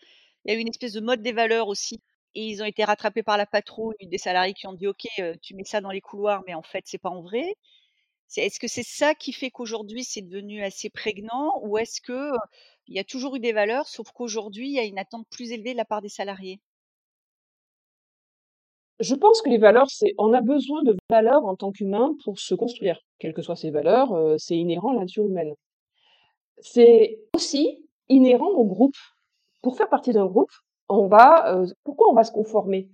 il 0.44 0.52
y 0.52 0.54
a 0.54 0.58
eu 0.58 0.60
une 0.62 0.68
espèce 0.68 0.94
de 0.94 1.00
mode 1.00 1.20
des 1.20 1.32
valeurs 1.32 1.68
aussi, 1.68 2.00
et 2.34 2.46
ils 2.46 2.62
ont 2.62 2.66
été 2.66 2.84
rattrapés 2.84 3.22
par 3.22 3.36
la 3.36 3.44
patrouille 3.44 3.96
des 4.00 4.18
salariés 4.18 4.54
qui 4.54 4.66
ont 4.66 4.72
dit 4.72 4.86
OK, 4.86 5.06
euh, 5.18 5.34
tu 5.42 5.54
mets 5.54 5.64
ça 5.64 5.82
dans 5.82 5.90
les 5.90 6.00
couloirs, 6.00 6.42
mais 6.46 6.54
en 6.54 6.62
fait 6.62 6.84
c'est 6.86 6.98
pas 6.98 7.10
en 7.10 7.20
vrai. 7.20 7.56
est-ce 8.36 8.60
que 8.60 8.68
c'est 8.68 8.84
ça 8.84 9.14
qui 9.14 9.32
fait 9.32 9.50
qu'aujourd'hui 9.50 10.04
c'est 10.04 10.22
devenu 10.22 10.62
assez 10.62 10.88
prégnant, 10.88 11.60
ou 11.62 11.76
est-ce 11.78 12.00
que 12.00 12.30
il 12.88 12.94
y 12.94 12.98
a 12.98 13.04
toujours 13.04 13.36
eu 13.36 13.40
des 13.40 13.52
valeurs, 13.52 13.86
sauf 13.86 14.10
qu'aujourd'hui, 14.12 14.68
il 14.68 14.74
y 14.74 14.78
a 14.78 14.84
une 14.84 14.98
attente 14.98 15.26
plus 15.30 15.52
élevée 15.52 15.72
de 15.72 15.76
la 15.76 15.84
part 15.84 16.02
des 16.02 16.08
salariés. 16.08 16.60
Je 19.00 19.14
pense 19.14 19.42
que 19.42 19.50
les 19.50 19.58
valeurs, 19.58 19.90
c'est 19.90 20.14
on 20.16 20.32
a 20.32 20.40
besoin 20.40 20.82
de 20.82 20.96
valeurs 21.10 21.44
en 21.44 21.54
tant 21.54 21.70
qu'humain 21.70 22.14
pour 22.24 22.38
se 22.38 22.54
construire. 22.54 22.98
Quelles 23.18 23.34
que 23.34 23.42
soient 23.42 23.56
ces 23.56 23.70
valeurs, 23.70 24.12
euh, 24.12 24.36
c'est 24.38 24.56
inhérent 24.56 24.90
à 24.90 24.94
la 24.94 25.00
nature 25.00 25.26
humaine. 25.26 25.52
C'est 26.58 27.18
aussi 27.34 27.84
inhérent 28.08 28.48
au 28.48 28.64
groupe. 28.64 28.96
Pour 29.62 29.76
faire 29.76 29.90
partie 29.90 30.12
d'un 30.12 30.26
groupe, 30.26 30.50
on 30.88 31.08
va 31.08 31.54
euh, 31.54 31.66
pourquoi 31.84 32.08
on 32.10 32.14
va 32.14 32.24
se 32.24 32.32
conformer? 32.32 32.88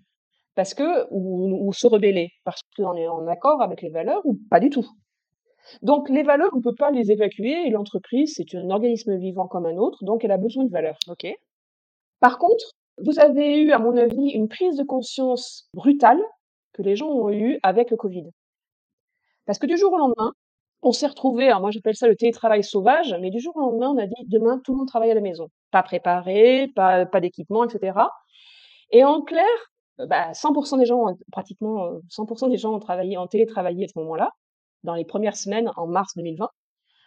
Parce 0.55 0.75
que 0.75 1.07
ou, 1.11 1.69
ou 1.69 1.73
se 1.73 1.87
rebeller 1.87 2.31
parce 2.45 2.63
qu'on 2.77 2.97
est 2.97 3.09
en 3.09 3.27
accord 3.29 3.63
avec 3.63 3.83
les 3.83 3.91
valeurs 3.91 4.23
ou 4.25 4.39
pas 4.51 4.59
du 4.59 4.71
tout. 4.71 4.87
Donc 5.83 6.09
les 6.09 6.23
valeurs, 6.23 6.51
on 6.53 6.59
ne 6.59 6.63
peut 6.63 6.75
pas 6.75 6.91
les 6.91 7.11
évacuer 7.11 7.67
et 7.67 7.71
l'entreprise, 7.71 8.35
c'est 8.37 8.57
un 8.57 8.71
organisme 8.71 9.17
vivant 9.17 9.47
comme 9.47 9.67
un 9.67 9.77
autre, 9.77 10.05
donc 10.05 10.25
elle 10.25 10.33
a 10.33 10.39
besoin 10.39 10.65
de 10.65 10.71
valeurs. 10.71 10.99
Ok. 11.09 11.27
Par 12.21 12.39
contre, 12.39 12.73
vous 13.05 13.19
avez 13.19 13.63
eu, 13.63 13.73
à 13.73 13.79
mon 13.79 13.97
avis, 13.97 14.31
une 14.31 14.49
prise 14.49 14.77
de 14.77 14.85
conscience 14.85 15.69
brutale 15.75 16.21
que 16.73 16.83
les 16.83 16.97
gens 16.97 17.09
ont 17.09 17.31
eue 17.31 17.59
avec 17.63 17.91
le 17.91 17.97
Covid. 17.97 18.31
Parce 19.47 19.59
que 19.59 19.67
du 19.67 19.77
jour 19.77 19.93
au 19.93 19.99
lendemain, 19.99 20.33
on 20.83 20.93
s'est 20.93 21.07
retrouvé, 21.07 21.47
alors 21.47 21.61
moi 21.61 21.71
j'appelle 21.71 21.95
ça 21.95 22.09
le 22.09 22.17
télétravail 22.17 22.65
sauvage, 22.65 23.15
mais 23.21 23.31
du 23.31 23.41
jour 23.41 23.57
au 23.57 23.61
lendemain, 23.61 23.91
on 23.91 23.99
a 23.99 24.07
dit 24.07 24.27
demain 24.29 24.61
tout 24.65 24.73
le 24.73 24.79
monde 24.79 24.89
travaille 24.89 25.11
à 25.11 25.15
la 25.15 25.21
maison. 25.21 25.49
Pas 25.71 25.83
préparé, 25.83 26.69
pas, 26.75 27.07
pas 27.07 27.21
d'équipement, 27.21 27.65
etc. 27.65 27.99
Et 28.91 29.05
en 29.05 29.23
clair, 29.23 29.47
bah, 29.99 30.33
100% 30.33 30.79
des 30.79 30.87
gens, 30.87 31.07
pratiquement 31.31 32.01
100% 32.11 32.51
des 32.51 32.57
gens 32.57 32.75
ont 32.75 32.81
travaillé, 32.81 33.17
en 33.17 33.27
télétravaillé 33.27 33.85
à 33.85 33.89
ce 33.89 33.99
moment-là 34.01 34.31
dans 34.85 34.95
les 34.95 35.05
premières 35.05 35.37
semaines 35.37 35.71
en 35.77 35.87
mars 35.87 36.15
2020, 36.17 36.49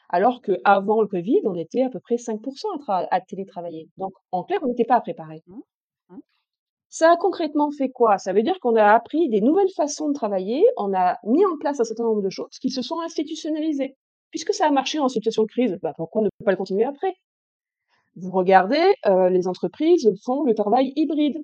alors 0.09 0.41
qu'avant 0.41 1.01
le 1.01 1.07
Covid, 1.07 1.41
on 1.45 1.55
était 1.55 1.83
à 1.83 1.89
peu 1.89 1.99
près 1.99 2.15
5% 2.15 2.39
à, 2.87 3.07
à, 3.11 3.21
télétravailler. 3.21 3.89
Donc, 3.97 4.13
en 4.31 4.43
clair, 4.43 4.59
on 4.63 4.67
n'était 4.67 4.85
pas 4.85 5.01
préparé. 5.01 5.43
Mmh. 5.47 5.59
Mmh. 6.09 6.19
Ça 6.89 7.11
a 7.11 7.17
concrètement 7.17 7.71
fait 7.71 7.89
quoi? 7.89 8.17
Ça 8.17 8.33
veut 8.33 8.43
dire 8.43 8.59
qu'on 8.59 8.75
a 8.75 8.93
appris 8.93 9.29
des 9.29 9.41
nouvelles 9.41 9.71
façons 9.75 10.09
de 10.09 10.13
travailler, 10.13 10.63
on 10.77 10.93
a 10.93 11.17
mis 11.23 11.45
en 11.45 11.57
place 11.57 11.79
un 11.79 11.83
certain 11.83 12.03
nombre 12.03 12.21
de 12.21 12.29
choses 12.29 12.57
qui 12.61 12.69
se 12.69 12.81
sont 12.81 12.99
institutionnalisées. 12.99 13.95
Puisque 14.29 14.53
ça 14.53 14.67
a 14.67 14.71
marché 14.71 14.99
en 14.99 15.07
situation 15.07 15.43
de 15.43 15.47
crise, 15.47 15.77
bah 15.81 15.93
pourquoi 15.95 16.21
ne 16.21 16.29
pas 16.43 16.51
le 16.51 16.57
continuer 16.57 16.83
après? 16.83 17.15
Vous 18.15 18.31
regardez, 18.31 18.93
euh, 19.05 19.29
les 19.29 19.47
entreprises 19.47 20.09
font 20.23 20.43
le 20.43 20.53
travail 20.53 20.93
hybride. 20.95 21.37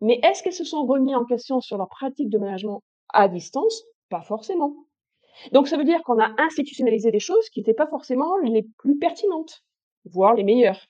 Mais 0.00 0.20
est-ce 0.22 0.42
qu'elles 0.42 0.52
se 0.52 0.64
sont 0.64 0.84
remis 0.84 1.14
en 1.14 1.24
question 1.24 1.60
sur 1.60 1.78
leur 1.78 1.88
pratique 1.88 2.28
de 2.28 2.38
management 2.38 2.82
à 3.12 3.28
distance? 3.28 3.84
Pas 4.10 4.22
forcément. 4.22 4.74
Donc 5.52 5.68
ça 5.68 5.76
veut 5.76 5.84
dire 5.84 6.02
qu'on 6.02 6.20
a 6.20 6.30
institutionnalisé 6.38 7.10
des 7.10 7.20
choses 7.20 7.48
qui 7.50 7.60
n'étaient 7.60 7.74
pas 7.74 7.86
forcément 7.86 8.36
les 8.38 8.66
plus 8.78 8.98
pertinentes, 8.98 9.62
voire 10.04 10.34
les 10.34 10.44
meilleures. 10.44 10.86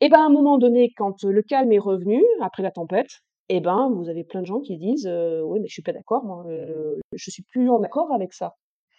Et 0.00 0.08
ben 0.08 0.20
à 0.20 0.24
un 0.26 0.30
moment 0.30 0.58
donné, 0.58 0.92
quand 0.96 1.24
le 1.24 1.42
calme 1.42 1.72
est 1.72 1.78
revenu 1.78 2.24
après 2.40 2.62
la 2.62 2.70
tempête, 2.70 3.20
et 3.48 3.60
ben 3.60 3.90
vous 3.90 4.08
avez 4.08 4.24
plein 4.24 4.42
de 4.42 4.46
gens 4.46 4.60
qui 4.60 4.76
disent 4.76 5.06
euh, 5.06 5.40
oui 5.42 5.60
mais 5.60 5.66
je 5.66 5.72
suis 5.72 5.82
pas 5.82 5.92
d'accord, 5.92 6.24
moi, 6.24 6.44
euh, 6.46 6.96
je 7.12 7.30
suis 7.30 7.42
plus 7.42 7.68
en 7.68 7.82
accord 7.82 8.12
avec 8.12 8.32
ça. 8.32 8.54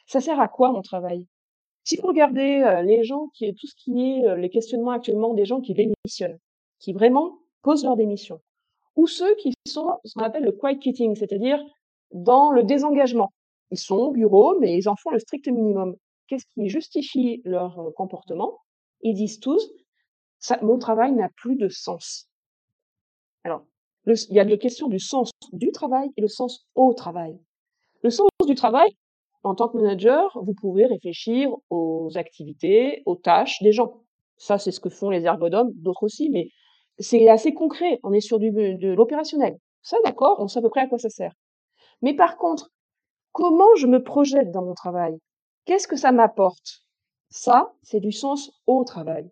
Ça 0.08 0.20
sert 0.20 0.40
à 0.40 0.48
quoi 0.48 0.72
mon 0.72 0.82
travail? 0.82 1.28
Si 1.84 1.98
vous 1.98 2.08
regardez 2.08 2.62
euh, 2.66 2.82
les 2.82 3.04
gens 3.04 3.28
qui 3.34 3.54
tout 3.54 3.68
ce 3.68 3.76
qui 3.76 4.02
est 4.02 4.36
les 4.36 4.50
questionnements 4.50 4.92
actuellement 4.92 5.34
des 5.34 5.46
gens 5.46 5.62
qui 5.62 5.74
démissionnent, 5.74 6.40
qui 6.80 6.94
vraiment 6.94 7.38
posent 7.62 7.86
leur 7.86 7.96
démission, 7.96 8.42
ou 8.96 9.08
ceux 9.08 9.34
qui 9.36 9.54
sont 9.68 9.98
ce 10.04 10.14
qu'on 10.14 10.26
appelle 10.26 10.44
le 10.44 10.52
quiet 10.52 10.80
quitting, 10.80 11.16
c'est-à-dire 11.16 11.64
dans 12.12 12.52
le 12.52 12.64
désengagement. 12.64 13.32
Ils 13.72 13.78
sont 13.78 13.96
au 13.96 14.12
bureau, 14.12 14.58
mais 14.60 14.78
ils 14.78 14.90
en 14.90 14.96
font 14.96 15.12
le 15.12 15.20
strict 15.20 15.48
minimum. 15.48 15.96
Qu'est-ce 16.28 16.46
qui 16.54 16.70
justifie 16.70 17.42
leur 17.46 17.80
euh, 17.80 17.92
comportement? 17.92 18.60
Ils 19.02 19.14
disent 19.14 19.40
tous, 19.40 19.72
mon 20.62 20.78
travail 20.78 21.14
n'a 21.14 21.30
plus 21.30 21.56
de 21.56 21.70
sens. 21.70 22.28
Alors, 23.44 23.66
il 24.06 24.36
y 24.36 24.40
a 24.40 24.44
la 24.44 24.58
question 24.58 24.88
du 24.88 25.00
sens 25.00 25.32
du 25.54 25.72
travail 25.72 26.10
et 26.18 26.22
le 26.22 26.28
sens 26.28 26.68
au 26.76 26.94
travail. 26.94 27.40
Le 28.04 28.10
sens 28.10 28.30
du 28.46 28.56
travail, 28.56 28.90
en 29.44 29.56
tant 29.56 29.70
que 29.70 29.78
manager, 29.78 30.38
vous 30.42 30.54
pouvez 30.54 30.86
réfléchir 30.86 31.50
aux 31.70 32.10
activités, 32.16 33.04
aux 33.06 33.16
tâches 33.16 33.62
des 33.62 33.72
gens. 33.72 34.02
Ça, 34.38 34.58
c'est 34.58 34.72
ce 34.72 34.80
que 34.80 34.90
font 34.90 35.10
les 35.10 35.24
ergonomes, 35.24 35.72
d'autres 35.76 36.04
aussi, 36.04 36.30
mais 36.30 36.50
c'est 36.98 37.28
assez 37.30 37.54
concret. 37.54 38.00
On 38.04 38.14
est 38.14 38.22
sur 38.22 38.40
du, 38.40 38.52
de 38.52 38.90
l'opérationnel. 38.90 39.58
Ça, 39.82 39.98
d'accord, 40.04 40.38
on 40.40 40.48
sait 40.48 40.60
à 40.60 40.62
peu 40.62 40.70
près 40.70 40.82
à 40.82 40.88
quoi 40.88 40.98
ça 40.98 41.10
sert. 41.10 41.34
Mais 42.02 42.14
par 42.14 42.38
contre, 42.38 42.72
comment 43.32 43.76
je 43.78 43.88
me 43.88 44.04
projette 44.04 44.52
dans 44.52 44.64
mon 44.64 44.74
travail? 44.74 45.18
Qu'est-ce 45.66 45.88
que 45.88 45.96
ça 45.96 46.12
m'apporte? 46.12 46.84
Ça, 47.30 47.74
c'est 47.84 48.00
du 48.00 48.12
sens 48.12 48.52
au 48.66 48.84
travail. 48.84 49.30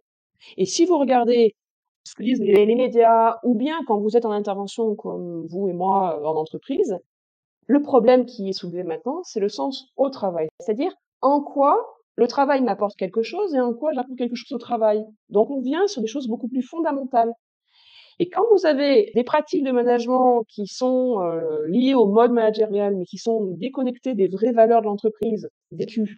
Et 0.58 0.66
si 0.66 0.86
vous 0.86 0.98
regardez 0.98 1.56
ce 2.04 2.16
que 2.16 2.24
disent 2.24 2.40
les, 2.40 2.76
médias, 2.76 3.38
ou 3.44 3.56
bien 3.56 3.80
quand 3.86 4.00
vous 4.00 4.16
êtes 4.16 4.26
en 4.26 4.32
intervention 4.32 4.96
comme 4.96 5.46
vous 5.48 5.68
et 5.68 5.74
moi 5.74 6.18
euh, 6.20 6.26
en 6.26 6.36
entreprise, 6.36 6.98
le 7.66 7.82
problème 7.82 8.26
qui 8.26 8.50
est 8.50 8.54
soulevé 8.54 8.84
maintenant, 8.84 9.22
c'est 9.24 9.42
le 9.42 9.50
sens 9.50 9.92
au 9.98 10.10
travail. 10.10 10.48
C'est-à-dire 10.60 10.94
en 11.22 11.42
quoi 11.42 11.98
le 12.16 12.28
travail 12.28 12.62
m'apporte 12.62 12.96
quelque 12.96 13.22
chose 13.22 13.54
et 13.54 13.60
en 13.60 13.74
quoi 13.74 13.92
j'apporte 13.94 14.18
quelque 14.18 14.36
chose 14.36 14.54
au 14.54 14.58
travail. 14.58 15.04
Donc 15.30 15.50
on 15.50 15.60
vient 15.60 15.86
sur 15.88 16.02
des 16.02 16.08
choses 16.08 16.28
beaucoup 16.28 16.48
plus 16.48 16.64
fondamentales. 16.64 17.32
Et 18.20 18.30
quand 18.30 18.44
vous 18.52 18.66
avez 18.66 19.12
des 19.14 19.24
pratiques 19.24 19.64
de 19.64 19.72
management 19.72 20.44
qui 20.48 20.66
sont 20.66 21.22
euh, 21.22 21.68
liées 21.68 21.94
au 21.94 22.08
mode 22.08 22.32
managérial, 22.32 22.96
mais 22.96 23.06
qui 23.06 23.18
sont 23.18 23.46
déconnectées 23.58 24.16
des 24.16 24.28
vraies 24.28 24.54
valeurs 24.54 24.82
de 24.82 24.88
l'entreprise 24.88 25.50
vécues, 25.72 26.18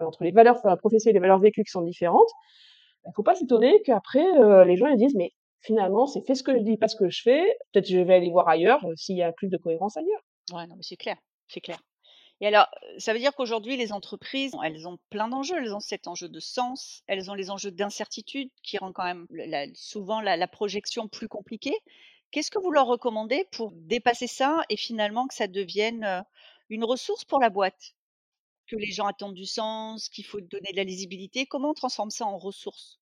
entre 0.00 0.24
les 0.24 0.30
valeurs 0.30 0.60
professionnelles 0.78 1.16
et 1.16 1.18
les 1.18 1.20
valeurs 1.20 1.40
vécues 1.40 1.64
qui 1.64 1.70
sont 1.70 1.82
différentes, 1.82 2.30
il 3.04 3.08
ne 3.08 3.14
faut 3.14 3.22
pas 3.22 3.34
s'étonner 3.34 3.80
qu'après, 3.82 4.26
euh, 4.38 4.64
les 4.64 4.76
gens 4.76 4.86
ils 4.86 4.98
disent, 4.98 5.14
mais 5.16 5.32
finalement, 5.60 6.06
c'est 6.06 6.20
fait 6.26 6.34
ce 6.34 6.42
que 6.42 6.56
je 6.56 6.62
dis, 6.62 6.76
pas 6.76 6.88
ce 6.88 6.96
que 6.96 7.08
je 7.08 7.22
fais, 7.22 7.42
peut-être 7.72 7.88
je 7.88 7.98
vais 7.98 8.14
aller 8.14 8.30
voir 8.30 8.48
ailleurs 8.48 8.84
euh, 8.84 8.92
s'il 8.96 9.16
y 9.16 9.22
a 9.22 9.32
plus 9.32 9.48
de 9.48 9.56
cohérence 9.56 9.96
ailleurs. 9.96 10.20
Ouais, 10.52 10.66
non, 10.66 10.76
mais 10.76 10.82
c'est 10.82 10.96
clair, 10.96 11.16
c'est 11.48 11.60
clair. 11.60 11.78
Et 12.40 12.46
alors, 12.46 12.68
ça 12.98 13.12
veut 13.12 13.18
dire 13.18 13.34
qu'aujourd'hui, 13.34 13.76
les 13.76 13.92
entreprises, 13.92 14.52
elles 14.64 14.86
ont 14.86 14.98
plein 15.10 15.26
d'enjeux. 15.28 15.56
Elles 15.56 15.74
ont 15.74 15.80
cet 15.80 16.06
enjeu 16.06 16.28
de 16.28 16.38
sens, 16.38 17.02
elles 17.08 17.30
ont 17.30 17.34
les 17.34 17.50
enjeux 17.50 17.72
d'incertitude 17.72 18.50
qui 18.62 18.78
rend 18.78 18.92
quand 18.92 19.04
même 19.04 19.26
souvent 19.74 20.20
la, 20.20 20.36
la 20.36 20.46
projection 20.46 21.08
plus 21.08 21.28
compliquée. 21.28 21.76
Qu'est-ce 22.30 22.50
que 22.50 22.58
vous 22.60 22.70
leur 22.70 22.86
recommandez 22.86 23.46
pour 23.52 23.72
dépasser 23.72 24.26
ça 24.26 24.62
et 24.68 24.76
finalement 24.76 25.26
que 25.26 25.34
ça 25.34 25.48
devienne 25.48 26.04
euh, 26.04 26.20
une 26.68 26.84
ressource 26.84 27.24
pour 27.24 27.40
la 27.40 27.50
boîte? 27.50 27.94
Que 28.66 28.76
les 28.76 28.92
gens 28.92 29.06
attendent 29.06 29.34
du 29.34 29.46
sens, 29.46 30.08
qu'il 30.08 30.26
faut 30.26 30.40
donner 30.40 30.70
de 30.72 30.76
la 30.76 30.84
lisibilité. 30.84 31.46
Comment 31.46 31.70
on 31.70 31.74
transforme 31.74 32.10
ça 32.10 32.26
en 32.26 32.36
ressource? 32.36 33.00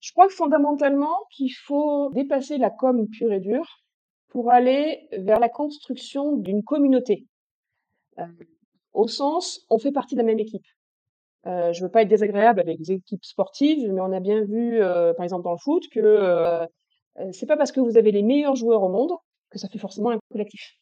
Je 0.00 0.12
crois 0.12 0.28
que 0.28 0.34
fondamentalement, 0.34 1.16
qu'il 1.32 1.52
faut 1.52 2.10
dépasser 2.14 2.56
la 2.56 2.70
com 2.70 3.08
pure 3.10 3.32
et 3.32 3.40
dure 3.40 3.82
pour 4.28 4.52
aller 4.52 5.08
vers 5.12 5.40
la 5.40 5.48
construction 5.48 6.36
d'une 6.36 6.62
communauté. 6.62 7.26
Au 8.92 9.06
sens, 9.08 9.64
on 9.70 9.78
fait 9.78 9.92
partie 9.92 10.14
de 10.14 10.20
la 10.20 10.26
même 10.26 10.38
équipe. 10.38 10.64
Euh, 11.46 11.72
je 11.72 11.82
veux 11.82 11.90
pas 11.90 12.02
être 12.02 12.08
désagréable 12.08 12.60
avec 12.60 12.78
les 12.78 12.92
équipes 12.92 13.24
sportives, 13.24 13.90
mais 13.92 14.00
on 14.00 14.12
a 14.12 14.20
bien 14.20 14.42
vu, 14.44 14.82
euh, 14.82 15.14
par 15.14 15.24
exemple 15.24 15.44
dans 15.44 15.52
le 15.52 15.58
foot, 15.58 15.84
que 15.90 16.00
euh, 16.00 16.64
euh, 17.18 17.28
c'est 17.32 17.46
pas 17.46 17.56
parce 17.56 17.72
que 17.72 17.80
vous 17.80 17.96
avez 17.96 18.12
les 18.12 18.22
meilleurs 18.22 18.56
joueurs 18.56 18.82
au 18.82 18.88
monde 18.88 19.12
que 19.50 19.58
ça 19.58 19.68
fait 19.68 19.78
forcément 19.78 20.10
un 20.10 20.18
collectif. 20.30 20.74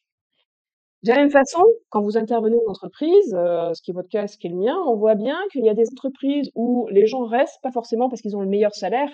De 1.02 1.10
la 1.10 1.16
même 1.18 1.30
façon, 1.30 1.62
quand 1.90 2.02
vous 2.02 2.16
intervenez 2.16 2.56
en 2.66 2.70
entreprise, 2.70 3.30
ce 3.30 3.80
qui 3.82 3.92
est 3.92 3.94
votre 3.94 4.08
cas, 4.08 4.26
ce 4.26 4.38
qui 4.38 4.48
est 4.48 4.50
le 4.50 4.56
mien, 4.56 4.76
on 4.88 4.96
voit 4.96 5.14
bien 5.14 5.38
qu'il 5.52 5.64
y 5.64 5.68
a 5.68 5.74
des 5.74 5.88
entreprises 5.92 6.50
où 6.56 6.88
les 6.90 7.06
gens 7.06 7.26
restent 7.26 7.60
pas 7.62 7.70
forcément 7.70 8.08
parce 8.08 8.22
qu'ils 8.22 8.36
ont 8.36 8.40
le 8.40 8.48
meilleur 8.48 8.74
salaire, 8.74 9.10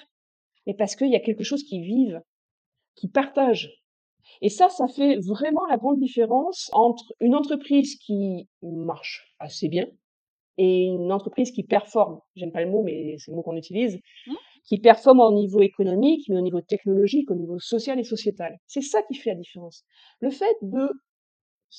mais 0.66 0.74
parce 0.74 0.96
qu'il 0.96 1.10
y 1.10 1.16
a 1.16 1.20
quelque 1.20 1.44
chose 1.44 1.64
qu'ils 1.64 1.82
vivent, 1.82 2.22
qu'ils 2.94 3.10
partagent. 3.10 3.81
Et 4.40 4.48
ça, 4.48 4.68
ça 4.68 4.88
fait 4.88 5.18
vraiment 5.18 5.64
la 5.66 5.76
grande 5.76 5.98
différence 5.98 6.70
entre 6.72 7.12
une 7.20 7.34
entreprise 7.34 7.96
qui 7.96 8.48
marche 8.62 9.34
assez 9.38 9.68
bien 9.68 9.86
et 10.58 10.84
une 10.84 11.12
entreprise 11.12 11.50
qui 11.50 11.62
performe. 11.62 12.20
J'aime 12.36 12.52
pas 12.52 12.62
le 12.62 12.70
mot, 12.70 12.82
mais 12.82 13.16
c'est 13.18 13.30
le 13.30 13.36
mot 13.36 13.42
qu'on 13.42 13.56
utilise. 13.56 13.98
Mmh. 14.26 14.32
Qui 14.64 14.78
performe 14.78 15.20
au 15.20 15.32
niveau 15.32 15.60
économique, 15.60 16.28
mais 16.28 16.36
au 16.36 16.40
niveau 16.40 16.60
technologique, 16.60 17.30
au 17.30 17.34
niveau 17.34 17.58
social 17.58 17.98
et 17.98 18.04
sociétal. 18.04 18.58
C'est 18.66 18.80
ça 18.80 19.02
qui 19.02 19.14
fait 19.14 19.30
la 19.30 19.36
différence. 19.36 19.84
Le 20.20 20.30
fait 20.30 20.56
de 20.62 20.88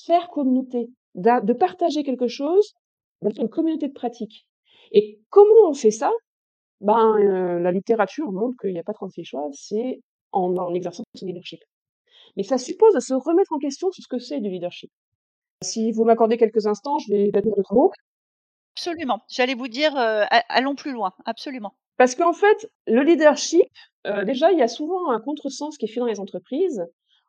faire 0.04 0.28
communauté, 0.28 0.90
de 1.14 1.52
partager 1.52 2.02
quelque 2.02 2.26
chose, 2.26 2.74
de 3.22 3.30
faire 3.32 3.42
une 3.42 3.48
communauté 3.48 3.88
de 3.88 3.92
pratique. 3.92 4.46
Et 4.92 5.18
comment 5.30 5.68
on 5.68 5.74
fait 5.74 5.90
ça? 5.90 6.10
Ben, 6.80 7.16
euh, 7.16 7.60
la 7.60 7.72
littérature 7.72 8.30
montre 8.30 8.56
qu'il 8.60 8.72
n'y 8.72 8.78
a 8.78 8.82
pas 8.82 8.92
36 8.92 9.24
choix, 9.24 9.48
c'est 9.52 10.00
en, 10.32 10.54
en 10.56 10.74
exerçant 10.74 11.04
son 11.14 11.26
leadership. 11.26 11.60
Mais 12.36 12.42
ça 12.42 12.58
suppose 12.58 12.94
de 12.94 13.00
se 13.00 13.14
remettre 13.14 13.52
en 13.52 13.58
question 13.58 13.90
sur 13.90 14.02
ce 14.02 14.08
que 14.08 14.18
c'est 14.18 14.40
du 14.40 14.50
leadership. 14.50 14.90
Si 15.62 15.92
vous 15.92 16.04
m'accordez 16.04 16.36
quelques 16.36 16.66
instants, 16.66 16.98
je 16.98 17.12
vais 17.12 17.30
donner 17.30 17.50
d'autres 17.56 17.74
mots. 17.74 17.92
Absolument. 18.76 19.20
J'allais 19.28 19.54
vous 19.54 19.68
dire, 19.68 19.96
euh, 19.96 20.24
allons 20.48 20.74
plus 20.74 20.92
loin. 20.92 21.12
Absolument. 21.24 21.74
Parce 21.96 22.14
qu'en 22.16 22.32
fait, 22.32 22.70
le 22.86 23.02
leadership, 23.02 23.68
euh, 24.06 24.24
déjà, 24.24 24.50
il 24.50 24.58
y 24.58 24.62
a 24.62 24.68
souvent 24.68 25.10
un 25.10 25.20
contresens 25.20 25.78
qui 25.78 25.86
est 25.86 25.88
fait 25.88 26.00
dans 26.00 26.06
les 26.06 26.18
entreprises, 26.18 26.84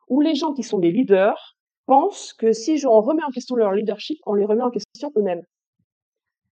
où 0.08 0.20
les 0.20 0.34
gens 0.34 0.52
qui 0.52 0.64
sont 0.64 0.78
des 0.78 0.90
leaders 0.90 1.56
pensent 1.86 2.32
que 2.32 2.52
si 2.52 2.84
on 2.84 3.00
remet 3.00 3.22
en 3.22 3.30
question 3.30 3.54
leur 3.54 3.72
leadership, 3.72 4.18
on 4.26 4.34
les 4.34 4.44
remet 4.44 4.62
en 4.62 4.70
question 4.70 5.12
eux-mêmes. 5.16 5.44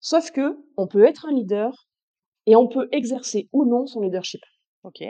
Sauf 0.00 0.30
que 0.30 0.56
on 0.76 0.86
peut 0.86 1.04
être 1.04 1.26
un 1.26 1.32
leader 1.32 1.88
et 2.46 2.54
on 2.54 2.68
peut 2.68 2.88
exercer 2.92 3.48
ou 3.52 3.64
non 3.64 3.86
son 3.86 4.00
leadership. 4.00 4.40
Ok. 4.84 5.02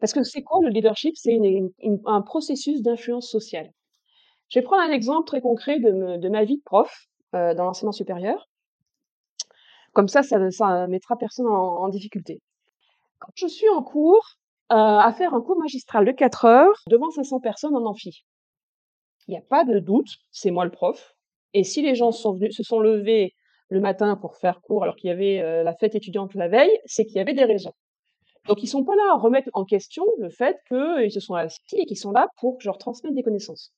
Parce 0.00 0.12
que 0.12 0.22
c'est 0.22 0.42
quoi 0.42 0.60
le 0.62 0.68
leadership? 0.68 1.14
C'est 1.16 1.38
un 2.06 2.22
processus 2.22 2.82
d'influence 2.82 3.28
sociale. 3.28 3.72
Je 4.48 4.58
vais 4.58 4.64
prendre 4.64 4.82
un 4.82 4.92
exemple 4.92 5.26
très 5.26 5.40
concret 5.40 5.78
de, 5.78 6.28
ma 6.28 6.44
vie 6.44 6.58
de 6.58 6.62
prof 6.64 7.06
euh, 7.34 7.54
dans 7.54 7.64
l'enseignement 7.64 7.92
supérieur. 7.92 8.48
Comme 9.92 10.08
ça, 10.08 10.22
ça, 10.22 10.50
ça 10.50 10.86
mettra 10.86 11.16
personne 11.16 11.46
en, 11.46 11.88
difficulté. 11.88 12.40
Quand 13.18 13.32
je 13.34 13.46
suis 13.46 13.68
en 13.68 13.82
cours, 13.82 14.36
euh, 14.70 14.74
à 14.76 15.12
faire 15.12 15.34
un 15.34 15.40
cours 15.40 15.58
magistral 15.58 16.04
de 16.04 16.12
4 16.12 16.44
heures 16.44 16.82
devant 16.88 17.10
500 17.10 17.40
personnes 17.40 17.74
en 17.74 17.84
amphi, 17.84 18.24
il 19.26 19.32
n'y 19.32 19.38
a 19.38 19.42
pas 19.42 19.64
de 19.64 19.78
doute, 19.78 20.08
c'est 20.30 20.50
moi 20.50 20.64
le 20.64 20.70
prof. 20.70 21.14
Et 21.52 21.64
si 21.64 21.82
les 21.82 21.94
gens 21.94 22.12
se 22.12 22.62
sont 22.62 22.80
levés 22.80 23.34
le 23.68 23.80
matin 23.80 24.16
pour 24.16 24.36
faire 24.36 24.60
cours 24.62 24.82
alors 24.84 24.96
qu'il 24.96 25.08
y 25.08 25.12
avait 25.12 25.40
euh, 25.40 25.62
la 25.62 25.74
fête 25.74 25.94
étudiante 25.94 26.34
la 26.34 26.48
veille, 26.48 26.78
c'est 26.86 27.04
qu'il 27.04 27.16
y 27.16 27.20
avait 27.20 27.34
des 27.34 27.44
raisons. 27.44 27.72
Donc 28.48 28.62
ils 28.62 28.66
sont 28.66 28.84
pas 28.84 28.96
là 28.96 29.12
à 29.12 29.18
remettre 29.18 29.50
en 29.52 29.64
question 29.64 30.04
le 30.18 30.30
fait 30.30 30.56
qu'ils 30.68 31.12
se 31.12 31.20
sont 31.20 31.34
assis 31.34 31.60
et 31.76 31.84
qu'ils 31.84 31.98
sont 31.98 32.12
là 32.12 32.28
pour 32.40 32.58
leur 32.64 32.78
transmette 32.78 33.14
des 33.14 33.22
connaissances. 33.22 33.72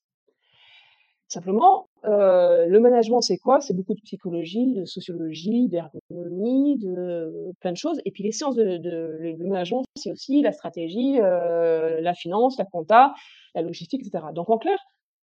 Simplement, 1.27 1.89
euh, 2.07 2.67
le 2.67 2.81
management, 2.81 3.21
c'est 3.21 3.39
quoi? 3.39 3.61
C'est 3.61 3.75
beaucoup 3.75 3.95
de 3.95 4.01
psychologie, 4.01 4.73
de 4.75 4.85
sociologie, 4.85 5.69
d'ergonomie, 5.69 6.77
de 6.79 7.53
plein 7.61 7.71
de 7.71 7.77
choses. 7.77 8.01
Et 8.05 8.11
puis 8.11 8.25
les 8.25 8.33
sciences 8.33 8.57
de, 8.57 9.37
management, 9.45 9.85
c'est 9.95 10.11
aussi 10.11 10.43
la 10.43 10.51
stratégie, 10.51 11.21
euh, 11.21 12.01
la 12.01 12.15
finance, 12.15 12.59
la 12.59 12.65
compta, 12.65 13.15
la 13.55 13.63
logistique, 13.63 14.05
etc. 14.05 14.25
Donc 14.35 14.51
en 14.51 14.59
clair, 14.59 14.79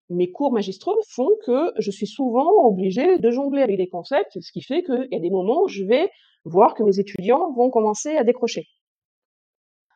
mes 0.10 0.32
cours 0.32 0.54
magistraux 0.54 0.98
font 1.10 1.32
que 1.46 1.74
je 1.78 1.92
suis 1.92 2.08
souvent 2.08 2.66
obligée 2.66 3.18
de 3.18 3.30
jongler 3.30 3.62
avec 3.62 3.76
des 3.76 3.90
concepts, 3.90 4.40
ce 4.40 4.52
qui 4.54 4.62
fait 4.62 4.84
qu'il 4.84 5.10
y 5.12 5.16
a 5.16 5.20
des 5.20 5.30
moments 5.30 5.64
où 5.64 5.68
je 5.68 5.84
vais 5.84 6.10
voir 6.46 6.74
que 6.74 6.84
mes 6.84 7.00
étudiants 7.00 7.52
vont 7.54 7.70
commencer 7.70 8.16
à 8.16 8.24
décrocher. 8.24 8.66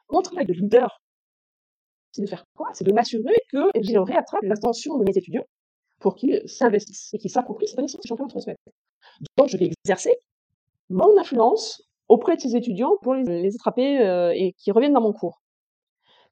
Mon 0.09 0.21
travail 0.21 0.45
de 0.45 0.53
leader, 0.53 1.01
c'est 2.12 2.21
de 2.21 2.27
faire 2.27 2.45
quoi 2.55 2.69
C'est 2.74 2.83
de 2.83 2.93
m'assurer 2.93 3.35
que 3.51 3.69
je 3.75 3.97
réattrape 3.97 4.43
l'attention 4.43 4.97
de 4.97 5.03
mes 5.03 5.17
étudiants 5.17 5.45
pour 6.00 6.15
qu'ils 6.15 6.47
s'investissent 6.47 7.13
et 7.13 7.17
qu'ils 7.17 7.31
s'approprient 7.31 7.67
ces 7.67 7.75
connaissances 7.75 8.01
que 8.01 8.07
je 8.07 8.13
en 8.13 8.17
train 8.17 8.25
de 8.25 8.31
transmettre. 8.31 8.62
Donc, 9.38 9.50
je 9.50 9.57
vais 9.57 9.71
exercer 9.83 10.15
mon 10.89 11.17
influence 11.17 11.81
auprès 12.07 12.35
de 12.35 12.41
ces 12.41 12.55
étudiants 12.55 12.97
pour 13.01 13.15
les, 13.15 13.24
les 13.24 13.55
attraper 13.55 14.00
euh, 14.00 14.31
et 14.35 14.53
qui 14.53 14.71
reviennent 14.71 14.93
dans 14.93 15.01
mon 15.01 15.13
cours. 15.13 15.41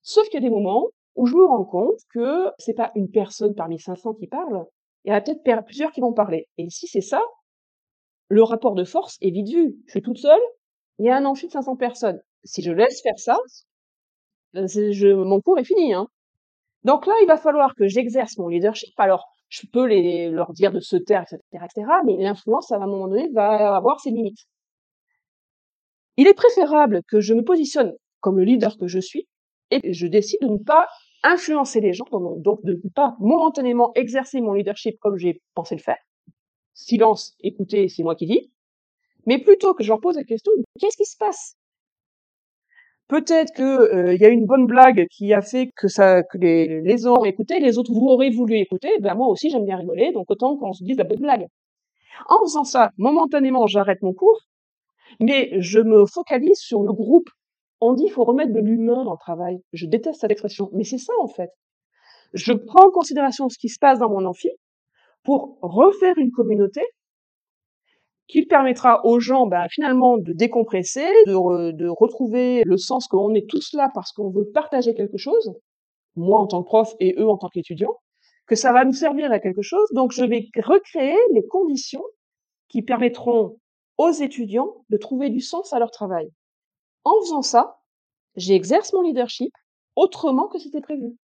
Sauf 0.01 0.25
qu'il 0.25 0.35
y 0.35 0.45
a 0.45 0.47
des 0.47 0.53
moments 0.53 0.87
où 1.15 1.25
je 1.25 1.35
me 1.35 1.45
rends 1.45 1.65
compte 1.65 1.99
que 2.09 2.49
c'est 2.57 2.73
pas 2.73 2.91
une 2.95 3.09
personne 3.09 3.55
parmi 3.55 3.79
500 3.79 4.13
qui 4.15 4.27
parle, 4.27 4.65
il 5.03 5.09
y 5.09 5.13
en 5.13 5.17
a 5.17 5.21
peut-être 5.21 5.65
plusieurs 5.65 5.91
qui 5.91 6.01
vont 6.01 6.13
parler. 6.13 6.47
Et 6.57 6.69
si 6.69 6.87
c'est 6.87 7.01
ça, 7.01 7.21
le 8.29 8.43
rapport 8.43 8.73
de 8.73 8.83
force 8.83 9.17
est 9.21 9.31
vite 9.31 9.49
vu. 9.49 9.75
Je 9.85 9.91
suis 9.91 10.01
toute 10.01 10.17
seule, 10.17 10.41
il 10.99 11.05
y 11.05 11.09
a 11.09 11.17
un 11.17 11.25
amphi 11.25 11.47
de 11.47 11.51
500 11.51 11.75
personnes. 11.75 12.21
Si 12.43 12.61
je 12.61 12.71
laisse 12.71 13.01
faire 13.01 13.17
ça, 13.17 13.37
euh, 14.55 15.25
mon 15.25 15.41
cours 15.41 15.57
est 15.59 15.63
fini. 15.63 15.93
Hein. 15.93 16.07
Donc 16.83 17.07
là, 17.07 17.13
il 17.21 17.27
va 17.27 17.37
falloir 17.37 17.75
que 17.75 17.87
j'exerce 17.87 18.37
mon 18.37 18.47
leadership. 18.47 18.93
Alors, 18.97 19.25
je 19.49 19.65
peux 19.71 19.87
leur 20.29 20.51
dire 20.53 20.71
de 20.71 20.79
se 20.79 20.95
taire, 20.95 21.21
etc., 21.23 21.39
etc., 21.53 21.87
mais 22.05 22.17
l'influence, 22.17 22.71
à 22.71 22.77
un 22.77 22.87
moment 22.87 23.07
donné, 23.07 23.29
va 23.33 23.75
avoir 23.75 23.99
ses 23.99 24.09
limites. 24.09 24.45
Il 26.17 26.27
est 26.27 26.33
préférable 26.33 27.01
que 27.07 27.21
je 27.21 27.33
me 27.33 27.43
positionne 27.43 27.93
comme 28.19 28.37
le 28.37 28.43
leader 28.43 28.77
que 28.77 28.87
je 28.87 28.99
suis 28.99 29.27
et 29.71 29.93
je 29.93 30.07
décide 30.07 30.41
de 30.41 30.47
ne 30.47 30.57
pas 30.57 30.87
influencer 31.23 31.81
les 31.81 31.93
gens, 31.93 32.05
donc 32.11 32.63
de 32.63 32.73
ne 32.83 32.89
pas 32.89 33.15
momentanément 33.19 33.91
exercer 33.95 34.41
mon 34.41 34.53
leadership 34.53 34.99
comme 34.99 35.17
j'ai 35.17 35.41
pensé 35.55 35.75
le 35.75 35.81
faire. 35.81 35.97
Silence, 36.73 37.35
écoutez, 37.39 37.87
c'est 37.87 38.03
moi 38.03 38.15
qui 38.15 38.25
dis. 38.25 38.51
Mais 39.25 39.39
plutôt 39.39 39.73
que 39.73 39.83
je 39.83 39.89
leur 39.89 40.01
pose 40.01 40.17
la 40.17 40.23
question, 40.23 40.51
qu'est-ce 40.79 40.97
qui 40.97 41.05
se 41.05 41.17
passe 41.17 41.55
Peut-être 43.07 43.53
que 43.53 43.61
euh, 43.61 44.13
il 44.15 44.21
y 44.21 44.25
a 44.25 44.29
une 44.29 44.45
bonne 44.45 44.65
blague 44.65 45.05
qui 45.11 45.33
a 45.33 45.41
fait 45.41 45.69
que 45.75 45.87
ça, 45.87 46.23
que 46.23 46.37
les, 46.37 46.81
les 46.81 47.07
ont 47.07 47.25
écouté, 47.25 47.59
les 47.59 47.77
autres 47.77 47.91
vous 47.93 48.07
aurez 48.07 48.29
voulu 48.29 48.55
écouter. 48.55 48.89
Ben 49.01 49.15
moi 49.15 49.27
aussi 49.27 49.49
j'aime 49.49 49.65
bien 49.65 49.77
rigoler, 49.77 50.11
donc 50.13 50.25
autant 50.29 50.57
qu'on 50.57 50.73
se 50.73 50.83
dise 50.83 50.97
la 50.97 51.03
bonne 51.03 51.19
blague. 51.19 51.47
En 52.27 52.39
faisant 52.43 52.63
ça, 52.63 52.91
momentanément, 52.97 53.67
j'arrête 53.67 54.01
mon 54.01 54.13
cours, 54.13 54.39
mais 55.19 55.51
je 55.59 55.79
me 55.79 56.05
focalise 56.05 56.59
sur 56.59 56.83
le 56.83 56.93
groupe. 56.93 57.29
On 57.81 57.93
dit 57.93 58.05
il 58.05 58.11
faut 58.11 58.23
remettre 58.23 58.53
de 58.53 58.59
l'humain 58.59 59.03
dans 59.03 59.11
le 59.11 59.17
travail. 59.17 59.59
Je 59.73 59.85
déteste 59.85 60.21
cette 60.21 60.31
expression, 60.31 60.69
mais 60.73 60.83
c'est 60.83 60.97
ça 60.97 61.13
en 61.21 61.27
fait. 61.27 61.49
Je 62.33 62.53
prends 62.53 62.87
en 62.87 62.91
considération 62.91 63.49
ce 63.49 63.57
qui 63.57 63.69
se 63.69 63.79
passe 63.79 63.99
dans 63.99 64.09
mon 64.09 64.25
amphi 64.25 64.49
pour 65.23 65.57
refaire 65.61 66.17
une 66.17 66.31
communauté 66.31 66.81
qui 68.27 68.45
permettra 68.45 69.05
aux 69.05 69.19
gens 69.19 69.47
ben, 69.47 69.67
finalement 69.69 70.17
de 70.17 70.33
décompresser, 70.33 71.05
de, 71.27 71.71
de 71.71 71.87
retrouver 71.87 72.63
le 72.65 72.77
sens 72.77 73.07
qu'on 73.07 73.33
est 73.33 73.49
tous 73.49 73.73
là 73.73 73.89
parce 73.93 74.11
qu'on 74.11 74.29
veut 74.29 74.49
partager 74.53 74.93
quelque 74.93 75.17
chose, 75.17 75.53
moi 76.15 76.39
en 76.39 76.47
tant 76.47 76.63
que 76.63 76.67
prof 76.67 76.93
et 76.99 77.15
eux 77.17 77.29
en 77.29 77.37
tant 77.37 77.49
qu'étudiants, 77.49 77.97
que 78.47 78.55
ça 78.55 78.73
va 78.73 78.85
nous 78.85 78.93
servir 78.93 79.31
à 79.31 79.39
quelque 79.39 79.61
chose. 79.61 79.87
Donc 79.93 80.11
je 80.11 80.23
vais 80.23 80.47
recréer 80.63 81.17
les 81.33 81.45
conditions 81.45 82.03
qui 82.69 82.81
permettront 82.81 83.57
aux 83.97 84.11
étudiants 84.11 84.83
de 84.89 84.97
trouver 84.97 85.29
du 85.29 85.39
sens 85.39 85.73
à 85.73 85.79
leur 85.79 85.91
travail. 85.91 86.29
En 87.03 87.19
faisant 87.21 87.41
ça, 87.41 87.77
j'exerce 88.35 88.93
mon 88.93 89.01
leadership 89.01 89.53
autrement 89.95 90.47
que 90.47 90.59
c'était 90.59 90.81
prévu. 90.81 91.15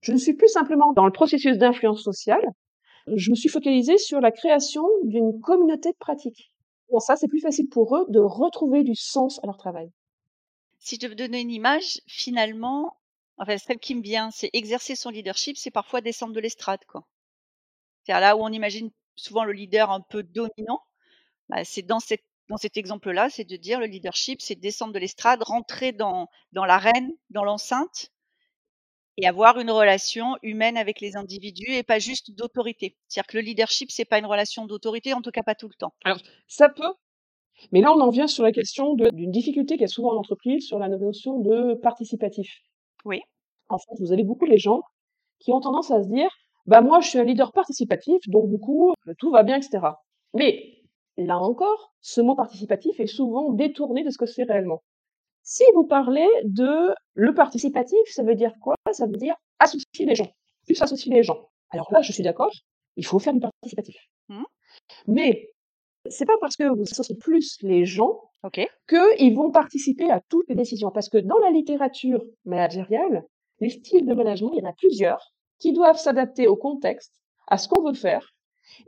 Je 0.00 0.12
ne 0.12 0.18
suis 0.18 0.34
plus 0.34 0.48
simplement 0.48 0.92
dans 0.92 1.06
le 1.06 1.12
processus 1.12 1.56
d'influence 1.56 2.02
sociale, 2.02 2.44
je 3.14 3.30
me 3.30 3.36
suis 3.36 3.48
focalisée 3.48 3.98
sur 3.98 4.20
la 4.20 4.32
création 4.32 4.84
d'une 5.04 5.40
communauté 5.40 5.92
de 5.92 5.96
pratique. 5.96 6.52
Bon, 6.90 6.98
ça, 6.98 7.16
c'est 7.16 7.28
plus 7.28 7.40
facile 7.40 7.68
pour 7.68 7.96
eux 7.96 8.06
de 8.08 8.20
retrouver 8.20 8.82
du 8.82 8.94
sens 8.94 9.40
à 9.42 9.46
leur 9.46 9.56
travail. 9.56 9.90
Si 10.78 10.96
je 10.96 11.00
devais 11.00 11.14
donner 11.14 11.40
une 11.40 11.50
image, 11.50 12.00
finalement, 12.06 12.96
enfin, 13.38 13.58
celle 13.58 13.78
qui 13.78 13.94
me 13.94 14.02
vient, 14.02 14.30
c'est 14.30 14.50
exercer 14.52 14.94
son 14.94 15.10
leadership, 15.10 15.56
c'est 15.56 15.70
parfois 15.70 16.00
descendre 16.00 16.32
de 16.32 16.40
l'estrade, 16.40 16.84
quoi. 16.86 17.06
C'est 18.04 18.12
là 18.12 18.36
où 18.36 18.40
on 18.42 18.52
imagine 18.52 18.90
souvent 19.16 19.44
le 19.44 19.52
leader 19.52 19.90
un 19.90 20.00
peu 20.00 20.22
dominant. 20.22 20.82
Bah, 21.48 21.64
c'est 21.64 21.82
dans 21.82 21.98
dans 22.48 22.56
cet 22.56 22.76
exemple-là, 22.76 23.28
c'est 23.28 23.44
de 23.44 23.56
dire 23.56 23.80
le 23.80 23.86
leadership, 23.86 24.40
c'est 24.40 24.54
descendre 24.54 24.92
de 24.92 25.00
l'estrade, 25.00 25.42
rentrer 25.42 25.90
dans 25.90 26.28
l'arène, 26.52 27.10
dans 27.30 27.42
l'enceinte, 27.42 28.12
et 29.16 29.26
avoir 29.26 29.58
une 29.58 29.70
relation 29.70 30.36
humaine 30.42 30.76
avec 30.76 31.00
les 31.00 31.16
individus 31.16 31.72
et 31.72 31.82
pas 31.82 31.98
juste 31.98 32.32
d'autorité. 32.32 32.96
C'est-à-dire 33.08 33.26
que 33.26 33.36
le 33.38 33.42
leadership, 33.42 33.90
c'est 33.90 34.04
pas 34.04 34.18
une 34.18 34.26
relation 34.26 34.66
d'autorité, 34.66 35.14
en 35.14 35.22
tout 35.22 35.30
cas 35.30 35.42
pas 35.42 35.54
tout 35.54 35.68
le 35.68 35.74
temps. 35.74 35.92
Alors, 36.04 36.18
ça 36.46 36.68
peut, 36.68 36.92
mais 37.72 37.80
là, 37.80 37.92
on 37.92 38.00
en 38.00 38.10
vient 38.10 38.26
sur 38.26 38.44
la 38.44 38.52
question 38.52 38.94
d'une 38.94 39.30
difficulté 39.30 39.74
qu'il 39.74 39.82
y 39.82 39.84
a 39.84 39.88
souvent 39.88 40.12
en 40.12 40.18
entreprise 40.18 40.66
sur 40.66 40.78
la 40.78 40.88
notion 40.88 41.40
de 41.40 41.74
participatif. 41.74 42.62
Oui. 43.04 43.20
En 43.68 43.78
fait, 43.78 43.94
vous 43.98 44.12
avez 44.12 44.24
beaucoup 44.24 44.46
les 44.46 44.58
gens 44.58 44.82
qui 45.40 45.52
ont 45.52 45.60
tendance 45.60 45.90
à 45.90 46.02
se 46.02 46.08
dire, 46.08 46.30
bah 46.66 46.80
moi, 46.80 47.00
je 47.00 47.08
suis 47.08 47.18
un 47.18 47.24
leader 47.24 47.52
participatif, 47.52 48.18
donc 48.28 48.48
du 48.48 48.58
coup, 48.58 48.92
tout 49.18 49.30
va 49.30 49.42
bien, 49.42 49.56
etc. 49.56 49.78
Mais 50.34 50.76
là 51.16 51.38
encore, 51.38 51.94
ce 52.00 52.20
mot 52.20 52.34
participatif 52.34 53.00
est 53.00 53.06
souvent 53.06 53.52
détourné 53.52 54.04
de 54.04 54.10
ce 54.10 54.18
que 54.18 54.26
c'est 54.26 54.44
réellement. 54.44 54.82
Si 55.48 55.62
vous 55.74 55.84
parlez 55.84 56.28
de 56.42 56.92
le 57.14 57.32
participatif, 57.32 58.00
ça 58.06 58.24
veut 58.24 58.34
dire 58.34 58.52
quoi? 58.60 58.74
Ça 58.90 59.06
veut 59.06 59.16
dire 59.16 59.36
associer 59.60 60.04
les 60.04 60.16
gens, 60.16 60.28
plus 60.66 60.82
associer 60.82 61.14
les 61.14 61.22
gens. 61.22 61.48
Alors 61.70 61.86
là, 61.92 62.02
je 62.02 62.10
suis 62.10 62.24
d'accord, 62.24 62.50
il 62.96 63.06
faut 63.06 63.20
faire 63.20 63.32
du 63.32 63.38
participatif. 63.38 63.94
Mmh. 64.28 64.42
Mais 65.06 65.52
c'est 66.10 66.24
pas 66.24 66.36
parce 66.40 66.56
que 66.56 66.64
vous 66.64 66.82
associez 66.82 67.14
plus 67.14 67.58
les 67.62 67.84
gens 67.84 68.22
okay. 68.42 68.66
qu'ils 68.88 69.36
vont 69.36 69.52
participer 69.52 70.10
à 70.10 70.20
toutes 70.28 70.48
les 70.48 70.56
décisions. 70.56 70.90
Parce 70.90 71.08
que 71.08 71.18
dans 71.18 71.38
la 71.38 71.50
littérature 71.50 72.24
managériale, 72.44 73.22
les 73.60 73.70
styles 73.70 74.04
de 74.04 74.14
management, 74.14 74.50
il 74.52 74.64
y 74.64 74.66
en 74.66 74.70
a 74.70 74.74
plusieurs 74.74 75.32
qui 75.60 75.72
doivent 75.72 75.98
s'adapter 75.98 76.48
au 76.48 76.56
contexte, 76.56 77.14
à 77.46 77.56
ce 77.56 77.68
qu'on 77.68 77.84
veut 77.84 77.94
faire. 77.94 78.34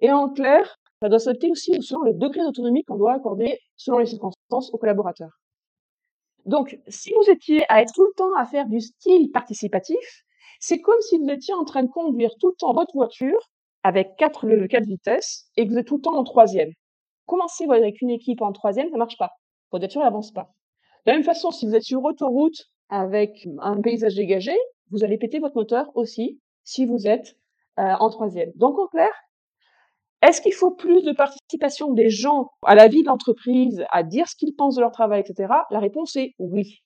Et 0.01 0.11
en 0.11 0.29
clair, 0.29 0.77
ça 1.01 1.09
doit 1.09 1.21
s'adapter 1.21 1.53
aussi 1.53 1.81
selon 1.83 2.03
le 2.03 2.15
degré 2.15 2.41
d'autonomie 2.41 2.83
qu'on 2.83 2.97
doit 2.97 3.13
accorder 3.13 3.61
selon 3.77 3.99
les 3.99 4.07
circonstances 4.07 4.75
aux 4.75 4.79
collaborateurs. 4.79 5.39
Donc, 6.49 6.79
si 6.89 7.13
vous 7.13 7.31
étiez 7.31 7.63
à 7.69 7.83
être 7.83 7.93
tout 7.93 8.07
le 8.07 8.13
temps 8.17 8.35
à 8.35 8.47
faire 8.47 8.67
du 8.67 8.81
style 8.81 9.31
participatif, 9.31 10.25
c'est 10.61 10.81
comme 10.81 10.99
si 11.03 11.19
vous 11.19 11.29
étiez 11.29 11.53
en 11.53 11.65
train 11.65 11.83
de 11.83 11.91
conduire 11.91 12.31
tout 12.41 12.49
le 12.49 12.55
temps 12.55 12.73
votre 12.73 12.95
voiture 12.95 13.51
avec 13.83 14.17
quatre, 14.17 14.49
quatre 14.67 14.87
vitesses 14.87 15.51
et 15.57 15.67
que 15.67 15.73
vous 15.73 15.79
êtes 15.79 15.87
tout 15.87 15.97
le 15.97 16.01
temps 16.01 16.17
en 16.17 16.25
troisième. 16.25 16.71
Commencez 17.27 17.67
avec 17.69 18.01
une 18.01 18.09
équipe 18.09 18.41
en 18.41 18.53
troisième, 18.53 18.89
ça 18.91 18.97
marche 18.97 19.19
pas. 19.19 19.33
Votre 19.73 19.83
voiture 19.83 20.01
n'avance 20.01 20.33
pas. 20.33 20.55
De 21.05 21.11
la 21.11 21.19
même 21.19 21.23
façon, 21.23 21.51
si 21.51 21.67
vous 21.67 21.75
êtes 21.75 21.83
sur 21.83 22.03
autoroute 22.03 22.65
avec 22.89 23.47
un 23.61 23.79
paysage 23.83 24.15
dégagé, 24.15 24.57
vous 24.91 25.05
allez 25.05 25.19
péter 25.19 25.41
votre 25.41 25.55
moteur 25.55 25.95
aussi 25.97 26.41
si 26.65 26.87
vous 26.87 27.07
êtes 27.07 27.37
euh, 27.79 27.93
en 28.01 28.09
troisième. 28.09 28.53
Donc, 28.55 28.79
en 28.79 28.87
clair, 28.87 29.13
est-ce 30.23 30.41
qu'il 30.41 30.53
faut 30.53 30.73
plus 30.73 31.03
de 31.03 31.13
participation 31.13 31.93
des 31.93 32.11
gens 32.11 32.51
à 32.65 32.75
la 32.75 32.89
vie 32.89 33.03
de 33.03 33.07
l'entreprise, 33.09 33.85
à 33.91 34.03
dire 34.03 34.29
ce 34.29 34.35
qu'ils 34.35 34.55
pensent 34.55 34.75
de 34.75 34.81
leur 34.81 34.91
travail, 34.91 35.21
etc. 35.21 35.53
La 35.71 35.79
réponse 35.79 36.17
est 36.17 36.35
oui. 36.39 36.83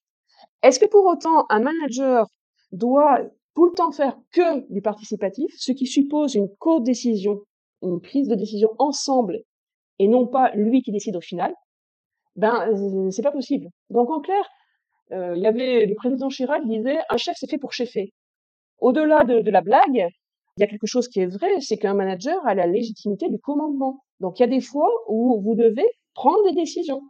Est-ce 0.62 0.78
que 0.78 0.86
pour 0.86 1.06
autant 1.06 1.46
un 1.48 1.60
manager 1.60 2.26
doit 2.72 3.20
tout 3.54 3.66
le 3.66 3.72
temps 3.72 3.92
faire 3.92 4.16
que 4.32 4.70
du 4.72 4.82
participatif, 4.82 5.52
ce 5.56 5.72
qui 5.72 5.86
suppose 5.86 6.34
une 6.34 6.48
co-décision, 6.58 7.40
une 7.82 8.00
prise 8.00 8.28
de 8.28 8.34
décision 8.34 8.70
ensemble, 8.78 9.38
et 9.98 10.08
non 10.08 10.26
pas 10.26 10.50
lui 10.54 10.82
qui 10.82 10.92
décide 10.92 11.16
au 11.16 11.20
final? 11.20 11.54
Ben, 12.36 12.68
euh, 12.70 13.10
c'est 13.10 13.22
pas 13.22 13.32
possible. 13.32 13.68
Donc 13.90 14.10
en 14.10 14.20
clair, 14.20 14.44
euh, 15.12 15.34
il 15.36 15.42
y 15.42 15.46
avait 15.46 15.86
le 15.86 15.94
président 15.94 16.28
Chirac 16.28 16.66
disait 16.66 16.98
un 17.08 17.16
chef 17.16 17.36
c'est 17.38 17.50
fait 17.50 17.58
pour 17.58 17.72
chefer. 17.72 18.12
Au-delà 18.78 19.24
de 19.24 19.50
la 19.50 19.60
blague, 19.60 20.08
il 20.56 20.60
y 20.60 20.64
a 20.64 20.66
quelque 20.66 20.86
chose 20.86 21.08
qui 21.08 21.20
est 21.20 21.26
vrai, 21.26 21.60
c'est 21.60 21.78
qu'un 21.78 21.94
manager 21.94 22.46
a 22.46 22.54
la 22.54 22.66
légitimité 22.66 23.28
du 23.28 23.38
commandement. 23.38 24.04
Donc 24.20 24.38
il 24.38 24.42
y 24.42 24.44
a 24.44 24.48
des 24.48 24.60
fois 24.60 24.90
où 25.08 25.40
vous 25.40 25.54
devez 25.54 25.86
prendre 26.14 26.42
des 26.44 26.54
décisions. 26.54 27.02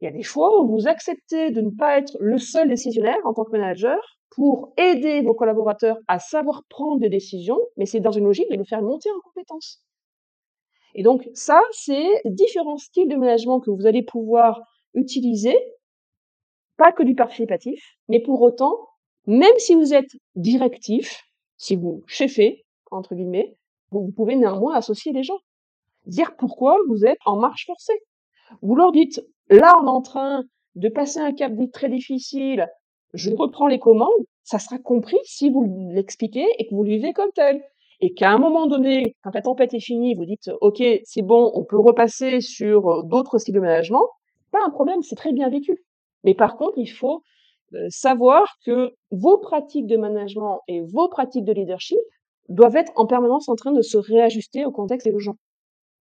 Il 0.00 0.04
y 0.04 0.08
a 0.08 0.10
des 0.10 0.22
fois 0.22 0.60
où 0.60 0.68
vous 0.68 0.88
acceptez 0.88 1.50
de 1.50 1.60
ne 1.60 1.70
pas 1.70 1.98
être 1.98 2.16
le 2.20 2.38
seul 2.38 2.68
décisionnaire 2.68 3.18
en 3.24 3.32
tant 3.32 3.44
que 3.44 3.52
manager 3.52 3.98
pour 4.30 4.72
aider 4.76 5.22
vos 5.22 5.34
collaborateurs 5.34 5.96
à 6.08 6.18
savoir 6.18 6.62
prendre 6.68 7.00
des 7.00 7.08
décisions, 7.08 7.58
mais 7.76 7.86
c'est 7.86 8.00
dans 8.00 8.10
une 8.10 8.24
logique 8.24 8.50
de 8.50 8.56
le 8.56 8.64
faire 8.64 8.82
monter 8.82 9.10
en 9.10 9.20
compétences. 9.20 9.82
Et 10.94 11.02
donc 11.02 11.28
ça, 11.34 11.60
c'est 11.72 12.22
différents 12.24 12.78
styles 12.78 13.08
de 13.08 13.16
management 13.16 13.60
que 13.60 13.70
vous 13.70 13.86
allez 13.86 14.02
pouvoir 14.02 14.60
utiliser, 14.94 15.56
pas 16.76 16.92
que 16.92 17.02
du 17.02 17.14
participatif, 17.14 17.82
mais 18.08 18.20
pour 18.20 18.40
autant, 18.42 18.76
même 19.26 19.56
si 19.58 19.74
vous 19.74 19.94
êtes 19.94 20.10
directif, 20.34 21.22
si 21.56 21.76
vous 21.76 22.02
cheffez, 22.06 22.64
entre 22.90 23.14
guillemets, 23.14 23.56
vous 23.90 24.10
pouvez 24.10 24.36
néanmoins 24.36 24.74
associer 24.74 25.12
les 25.12 25.22
gens. 25.22 25.38
Dire 26.06 26.36
pourquoi 26.36 26.78
vous 26.88 27.04
êtes 27.04 27.18
en 27.24 27.36
marche 27.36 27.66
forcée. 27.66 28.00
Vous 28.62 28.76
leur 28.76 28.92
dites, 28.92 29.20
là, 29.48 29.76
on 29.80 29.86
est 29.86 29.90
en 29.90 30.02
train 30.02 30.44
de 30.74 30.88
passer 30.88 31.18
un 31.18 31.32
cap 31.32 31.52
très 31.72 31.88
difficile, 31.88 32.68
je 33.14 33.30
reprends 33.30 33.66
les 33.66 33.78
commandes, 33.78 34.10
ça 34.42 34.58
sera 34.58 34.78
compris 34.78 35.16
si 35.24 35.50
vous 35.50 35.90
l'expliquez 35.92 36.46
et 36.58 36.66
que 36.66 36.74
vous 36.74 36.84
le 36.84 36.90
vivez 36.90 37.12
comme 37.12 37.30
tel. 37.34 37.62
Et 38.00 38.12
qu'à 38.12 38.30
un 38.30 38.38
moment 38.38 38.66
donné, 38.66 39.16
quand 39.22 39.34
la 39.34 39.40
tempête 39.40 39.72
est 39.72 39.80
finie, 39.80 40.14
vous 40.14 40.26
dites, 40.26 40.50
OK, 40.60 40.82
c'est 41.04 41.22
bon, 41.22 41.50
on 41.54 41.64
peut 41.64 41.78
repasser 41.78 42.42
sur 42.42 42.88
euh, 42.88 43.02
d'autres 43.04 43.38
styles 43.38 43.54
de 43.54 43.60
management, 43.60 44.06
pas 44.52 44.58
un 44.64 44.70
problème, 44.70 45.02
c'est 45.02 45.16
très 45.16 45.32
bien 45.32 45.48
vécu. 45.48 45.82
Mais 46.22 46.34
par 46.34 46.58
contre, 46.58 46.76
il 46.76 46.90
faut 46.90 47.22
savoir 47.90 48.58
que 48.64 48.94
vos 49.10 49.38
pratiques 49.38 49.86
de 49.86 49.96
management 49.96 50.60
et 50.68 50.80
vos 50.82 51.08
pratiques 51.08 51.44
de 51.44 51.52
leadership 51.52 51.98
doivent 52.48 52.76
être 52.76 52.92
en 52.96 53.06
permanence 53.06 53.48
en 53.48 53.56
train 53.56 53.72
de 53.72 53.82
se 53.82 53.96
réajuster 53.96 54.64
au 54.64 54.70
contexte 54.70 55.06
et 55.06 55.12
aux 55.12 55.18
gens. 55.18 55.36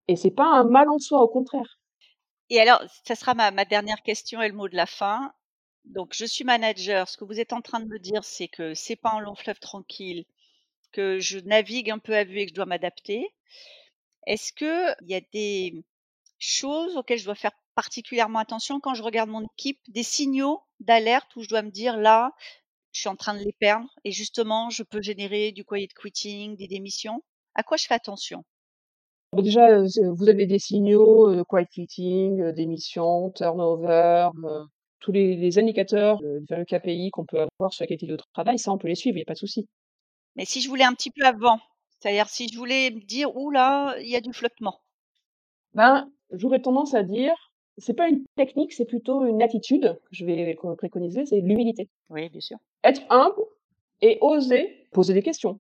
Et 0.08 0.16
c'est 0.16 0.32
pas 0.32 0.46
un 0.46 0.63
mal 0.63 0.89
en 0.89 1.00
soi, 1.00 1.22
au 1.22 1.28
contraire. 1.28 1.80
Et 2.50 2.60
alors, 2.60 2.84
ça 3.06 3.16
sera 3.16 3.34
ma, 3.34 3.52
ma 3.52 3.66
dernière 3.66 4.02
question 4.04 4.42
et 4.42 4.50
le 4.50 4.56
mot 4.56 4.68
de 4.68 4.76
la 4.76 4.86
fin. 4.86 5.32
Donc, 5.86 6.13
je 6.13 6.26
suis 6.26 6.44
manager. 6.44 7.08
Ce 7.08 7.18
que 7.18 7.26
vous 7.26 7.39
êtes 7.39 7.54
en 7.54 7.62
train 7.62 7.80
de 7.80 7.88
me 7.88 8.00
dire, 8.00 8.24
c'est 8.24 8.48
que 8.48 8.74
c'est 8.74 8.96
pas 8.96 9.12
un 9.12 9.20
long 9.20 9.36
fleuve 9.36 9.60
tranquille, 9.60 10.26
que 10.92 11.20
je 11.20 11.39
navigue 11.39 11.89
un 11.89 12.00
peu 12.00 12.16
à 12.16 12.24
vue 12.24 12.39
et 12.39 12.46
que 12.46 12.52
je 12.52 12.56
dois 12.56 12.66
m'adapter. 12.66 13.28
Est-ce 14.28 14.54
qu'il 14.54 14.96
y 15.08 15.16
a 15.16 15.22
des 15.32 15.84
choses 16.39 16.98
auxquelles 16.98 17.20
je 17.20 17.26
dois 17.26 17.36
faire 17.36 17.52
particulièrement 17.76 18.40
attention 18.40 18.80
quand 18.80 18.94
je 18.94 19.04
regarde 19.04 19.30
mon 19.30 19.44
équipe, 19.44 19.80
des 19.88 20.04
signaux 20.04 20.62
d'alerte 20.80 21.36
où 21.36 21.44
je 21.44 21.50
dois 21.50 21.62
me 21.62 21.72
dire 21.72 21.98
là, 21.98 22.32
je 22.92 23.02
suis 23.02 23.10
en 23.10 23.16
train 23.16 23.34
de 23.34 23.44
les 23.44 23.54
perdre 23.54 23.88
et 24.04 24.12
justement, 24.12 24.70
je 24.70 24.84
peux 24.84 25.02
générer 25.02 25.52
du 25.52 25.66
quiet 25.66 25.88
quitting, 25.88 26.56
des 26.56 26.68
démissions. 26.68 27.24
À 27.56 27.64
quoi 27.64 27.78
je 27.78 27.86
fais 27.86 27.96
attention? 27.96 28.44
Déjà, 29.36 29.82
vous 29.82 30.30
avez 30.30 30.46
des 30.46 30.60
signaux, 30.60 31.34
de 31.34 31.44
quiet 31.44 31.66
quitting, 31.66 32.52
démission, 32.52 33.32
turnover, 33.32 34.30
tous 35.00 35.12
les, 35.12 35.60
indicateurs, 35.60 36.20
fameux 36.48 36.66
KPI 36.66 37.10
qu'on 37.12 37.26
peut 37.26 37.42
avoir 37.42 37.74
sur 37.74 37.84
la 37.84 37.88
qualité 37.88 38.08
de 38.08 38.18
travail, 38.34 38.60
ça, 38.60 38.72
on 38.72 38.78
peut 38.78 38.88
les 38.88 38.96
suivre, 38.96 39.18
il 39.18 39.20
n'y 39.20 39.24
a 39.24 39.26
pas 39.26 39.34
de 39.34 39.40
souci. 39.40 39.68
Mais 40.36 40.46
si 40.46 40.62
je 40.62 40.70
voulais 40.70 40.86
un 40.86 40.94
petit 40.94 41.12
peu 41.12 41.26
avant, 41.26 41.60
c'est-à-dire 42.00 42.30
si 42.30 42.48
je 42.48 42.58
voulais 42.58 42.90
me 42.92 43.02
dire, 43.02 43.36
ouh 43.36 43.52
là, 43.52 43.96
il 44.00 44.10
y 44.10 44.16
a 44.16 44.22
du 44.22 44.34
flottement. 44.34 44.80
Ben, 45.74 46.10
j'aurais 46.32 46.62
tendance 46.62 46.94
à 46.94 47.04
dire, 47.04 47.34
c'est 47.78 47.94
pas 47.94 48.08
une 48.08 48.24
technique, 48.36 48.74
c'est 48.74 48.86
plutôt 48.86 49.26
une 49.26 49.42
attitude 49.42 50.00
que 50.04 50.16
je 50.16 50.26
vais 50.26 50.56
préconiser, 50.78 51.26
c'est 51.26 51.40
l'humilité. 51.40 51.90
Oui, 52.10 52.30
bien 52.30 52.42
sûr. 52.42 52.58
Être 52.84 53.02
humble 53.10 53.44
et 54.02 54.18
oser 54.22 54.88
poser 54.92 55.14
des 55.14 55.24
questions. 55.24 55.60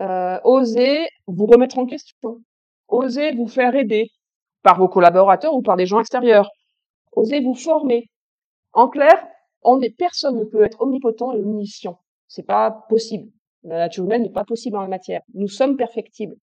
Euh, 0.00 0.38
oser 0.44 1.06
vous 1.26 1.46
remettre 1.46 1.78
en 1.78 1.86
question. 1.86 2.42
Oser 2.88 3.32
vous 3.32 3.46
faire 3.46 3.74
aider 3.74 4.10
par 4.62 4.78
vos 4.78 4.88
collaborateurs 4.88 5.54
ou 5.54 5.62
par 5.62 5.76
des 5.76 5.86
gens 5.86 6.00
extérieurs. 6.00 6.50
Osez 7.12 7.40
vous 7.40 7.54
former. 7.54 8.10
En 8.72 8.88
clair, 8.88 9.26
on 9.62 9.80
est, 9.80 9.90
personne 9.90 10.38
ne 10.38 10.44
peut 10.44 10.64
être 10.64 10.80
omnipotent 10.80 11.32
et 11.32 11.40
omniscient. 11.40 12.00
C'est 12.26 12.46
pas 12.46 12.70
possible. 12.88 13.30
La 13.64 13.78
nature 13.78 14.04
humaine 14.04 14.22
n'est 14.22 14.30
pas 14.30 14.44
possible 14.44 14.76
en 14.76 14.82
la 14.82 14.88
matière. 14.88 15.22
Nous 15.34 15.48
sommes 15.48 15.76
perfectibles. 15.76 16.36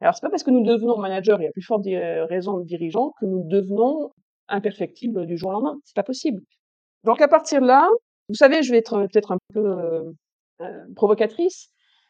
Alors 0.00 0.14
c'est 0.14 0.22
pas 0.22 0.30
parce 0.30 0.44
que 0.44 0.50
nous 0.50 0.64
devenons 0.64 0.98
managers 0.98 1.36
et 1.40 1.48
à 1.48 1.50
plus 1.50 1.62
forte 1.62 1.86
euh, 1.86 2.24
raison 2.26 2.58
de 2.58 2.64
dirigeants 2.64 3.12
que 3.20 3.26
nous 3.26 3.42
devenons 3.46 4.10
imperfectibles 4.48 5.26
du 5.26 5.36
jour 5.36 5.50
au 5.50 5.52
lendemain. 5.52 5.76
C'est 5.84 5.96
pas 5.96 6.02
possible. 6.02 6.40
Donc 7.04 7.20
à 7.20 7.28
partir 7.28 7.60
de 7.60 7.66
là, 7.66 7.88
vous 8.28 8.34
savez, 8.34 8.62
je 8.62 8.70
vais 8.70 8.78
être 8.78 9.06
peut-être 9.06 9.32
un 9.32 9.38
peu 9.52 9.66
euh, 9.66 10.02
euh, 10.60 10.84
provocatrice, 10.94 11.68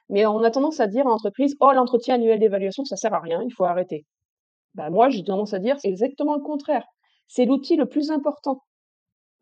mais 0.08 0.26
on 0.26 0.42
a 0.42 0.50
tendance 0.50 0.80
à 0.80 0.86
dire 0.86 1.06
à 1.06 1.10
l'entreprise, 1.10 1.54
oh 1.60 1.72
l'entretien 1.72 2.16
annuel 2.16 2.40
d'évaluation, 2.40 2.84
ça 2.84 2.96
sert 2.96 3.14
à 3.14 3.20
rien, 3.20 3.40
il 3.44 3.52
faut 3.52 3.64
arrêter. 3.64 4.04
Ben, 4.74 4.90
moi, 4.90 5.08
j'ai 5.10 5.22
tendance 5.22 5.54
à 5.54 5.58
dire, 5.58 5.78
c'est 5.80 5.88
exactement 5.88 6.34
le 6.34 6.42
contraire. 6.42 6.84
C'est 7.26 7.44
l'outil 7.44 7.76
le 7.76 7.86
plus 7.86 8.10
important. 8.10 8.62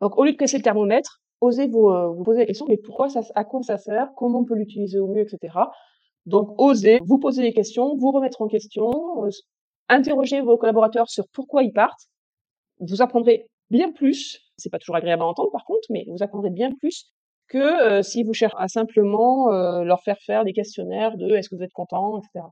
Donc, 0.01 0.17
au 0.17 0.23
lieu 0.23 0.33
de 0.33 0.37
casser 0.37 0.57
le 0.57 0.63
thermomètre, 0.63 1.21
osez 1.41 1.67
vous, 1.67 1.89
euh, 1.89 2.09
vous 2.09 2.23
poser 2.23 2.39
la 2.39 2.45
question, 2.45 2.65
mais 2.67 2.77
pourquoi 2.77 3.09
ça, 3.09 3.21
à 3.35 3.43
quoi 3.43 3.61
ça 3.63 3.77
sert, 3.77 4.09
comment 4.15 4.39
on 4.39 4.45
peut 4.45 4.55
l'utiliser 4.55 4.99
au 4.99 5.07
mieux, 5.07 5.21
etc. 5.21 5.57
Donc, 6.27 6.53
osez 6.59 6.99
vous 7.03 7.17
poser 7.17 7.41
des 7.41 7.53
questions, 7.53 7.95
vous 7.97 8.11
remettre 8.11 8.41
en 8.41 8.47
question, 8.47 9.25
euh, 9.25 9.29
interroger 9.89 10.41
vos 10.41 10.57
collaborateurs 10.57 11.09
sur 11.09 11.27
pourquoi 11.33 11.63
ils 11.63 11.73
partent. 11.73 12.07
Vous 12.79 13.01
apprendrez 13.01 13.49
bien 13.71 13.91
plus, 13.91 14.39
c'est 14.57 14.69
pas 14.69 14.77
toujours 14.77 14.95
agréable 14.95 15.23
à 15.23 15.25
entendre 15.25 15.51
par 15.51 15.65
contre, 15.65 15.87
mais 15.89 16.05
vous 16.09 16.21
apprendrez 16.21 16.51
bien 16.51 16.71
plus 16.75 17.11
que 17.47 17.57
euh, 17.57 18.03
si 18.03 18.23
vous 18.23 18.33
cherchez 18.33 18.57
à 18.59 18.67
simplement 18.67 19.49
leur 19.83 20.03
faire 20.03 20.17
faire 20.19 20.43
des 20.43 20.53
questionnaires 20.53 21.17
de 21.17 21.33
est-ce 21.35 21.49
que 21.49 21.55
vous 21.55 21.63
êtes 21.63 21.73
content, 21.73 22.19
etc. 22.19 22.45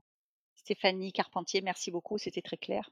Stéphanie 0.56 1.12
Carpentier, 1.12 1.60
merci 1.60 1.92
beaucoup, 1.92 2.18
c'était 2.18 2.42
très 2.42 2.56
clair. 2.56 2.90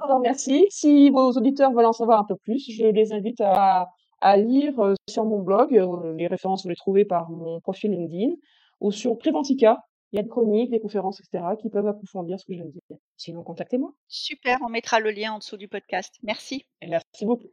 Alors, 0.00 0.20
merci. 0.20 0.66
Si 0.70 1.10
vos 1.10 1.32
auditeurs 1.32 1.72
veulent 1.72 1.86
en 1.86 1.92
savoir 1.92 2.20
un 2.20 2.24
peu 2.24 2.36
plus, 2.36 2.70
je 2.70 2.86
les 2.86 3.12
invite 3.12 3.40
à, 3.40 3.88
à 4.20 4.36
lire 4.36 4.78
euh, 4.78 4.94
sur 5.08 5.24
mon 5.24 5.40
blog. 5.40 5.76
Euh, 5.76 6.14
les 6.14 6.28
références, 6.28 6.62
vous 6.62 6.68
les 6.68 6.76
trouvez 6.76 7.04
par 7.04 7.30
mon 7.30 7.60
profil 7.60 7.90
LinkedIn 7.90 8.34
ou 8.80 8.92
sur 8.92 9.18
Preventica. 9.18 9.78
Il 10.12 10.16
y 10.16 10.18
a 10.20 10.22
des 10.22 10.28
chroniques, 10.28 10.70
des 10.70 10.80
conférences, 10.80 11.20
etc. 11.20 11.44
qui 11.60 11.68
peuvent 11.68 11.86
approfondir 11.86 12.40
ce 12.40 12.46
que 12.46 12.52
je 12.54 12.58
viens 12.58 12.66
de 12.66 12.70
dire. 12.70 12.98
Sinon, 13.16 13.42
contactez-moi. 13.42 13.92
Super, 14.08 14.58
on 14.64 14.70
mettra 14.70 15.00
le 15.00 15.10
lien 15.10 15.32
en 15.32 15.38
dessous 15.38 15.58
du 15.58 15.68
podcast. 15.68 16.14
Merci. 16.22 16.64
merci 16.82 17.26
beaucoup. 17.26 17.48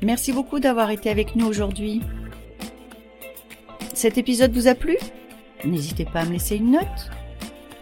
Merci 0.00 0.32
beaucoup 0.32 0.60
d'avoir 0.60 0.90
été 0.90 1.10
avec 1.10 1.36
nous 1.36 1.46
aujourd'hui. 1.46 2.00
Cet 3.92 4.16
épisode 4.16 4.52
vous 4.52 4.68
a 4.68 4.74
plu? 4.74 4.96
N'hésitez 5.64 6.04
pas 6.04 6.20
à 6.20 6.24
me 6.24 6.32
laisser 6.32 6.56
une 6.56 6.70
note 6.70 7.10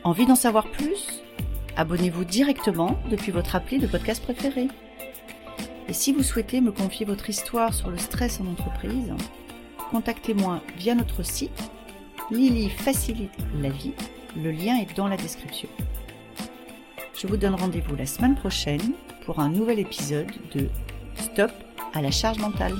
Envie 0.06 0.24
d'en 0.24 0.36
savoir 0.36 0.70
plus? 0.70 1.22
Abonnez-vous 1.76 2.24
directement 2.24 2.96
depuis 3.10 3.32
votre 3.32 3.56
appli 3.56 3.78
de 3.78 3.88
podcast 3.88 4.22
préféré. 4.22 4.68
Et 5.88 5.92
si 5.92 6.12
vous 6.12 6.22
souhaitez 6.22 6.60
me 6.60 6.70
confier 6.70 7.04
votre 7.04 7.28
histoire 7.28 7.74
sur 7.74 7.90
le 7.90 7.98
stress 7.98 8.40
en 8.40 8.46
entreprise, 8.46 9.12
contactez-moi 9.90 10.60
via 10.76 10.94
notre 10.94 11.22
site. 11.22 11.70
Lily 12.30 12.68
facilite 12.70 13.36
la 13.60 13.70
vie. 13.70 13.94
Le 14.36 14.50
lien 14.50 14.76
est 14.76 14.96
dans 14.96 15.08
la 15.08 15.16
description. 15.16 15.68
Je 17.14 17.26
vous 17.26 17.36
donne 17.36 17.54
rendez-vous 17.54 17.96
la 17.96 18.06
semaine 18.06 18.34
prochaine 18.34 18.92
pour 19.24 19.40
un 19.40 19.48
nouvel 19.48 19.78
épisode 19.78 20.30
de 20.54 20.68
Stop 21.14 21.50
à 21.94 22.02
la 22.02 22.10
charge 22.10 22.38
mentale. 22.38 22.74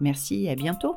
Merci 0.00 0.46
et 0.46 0.50
à 0.50 0.54
bientôt 0.56 0.96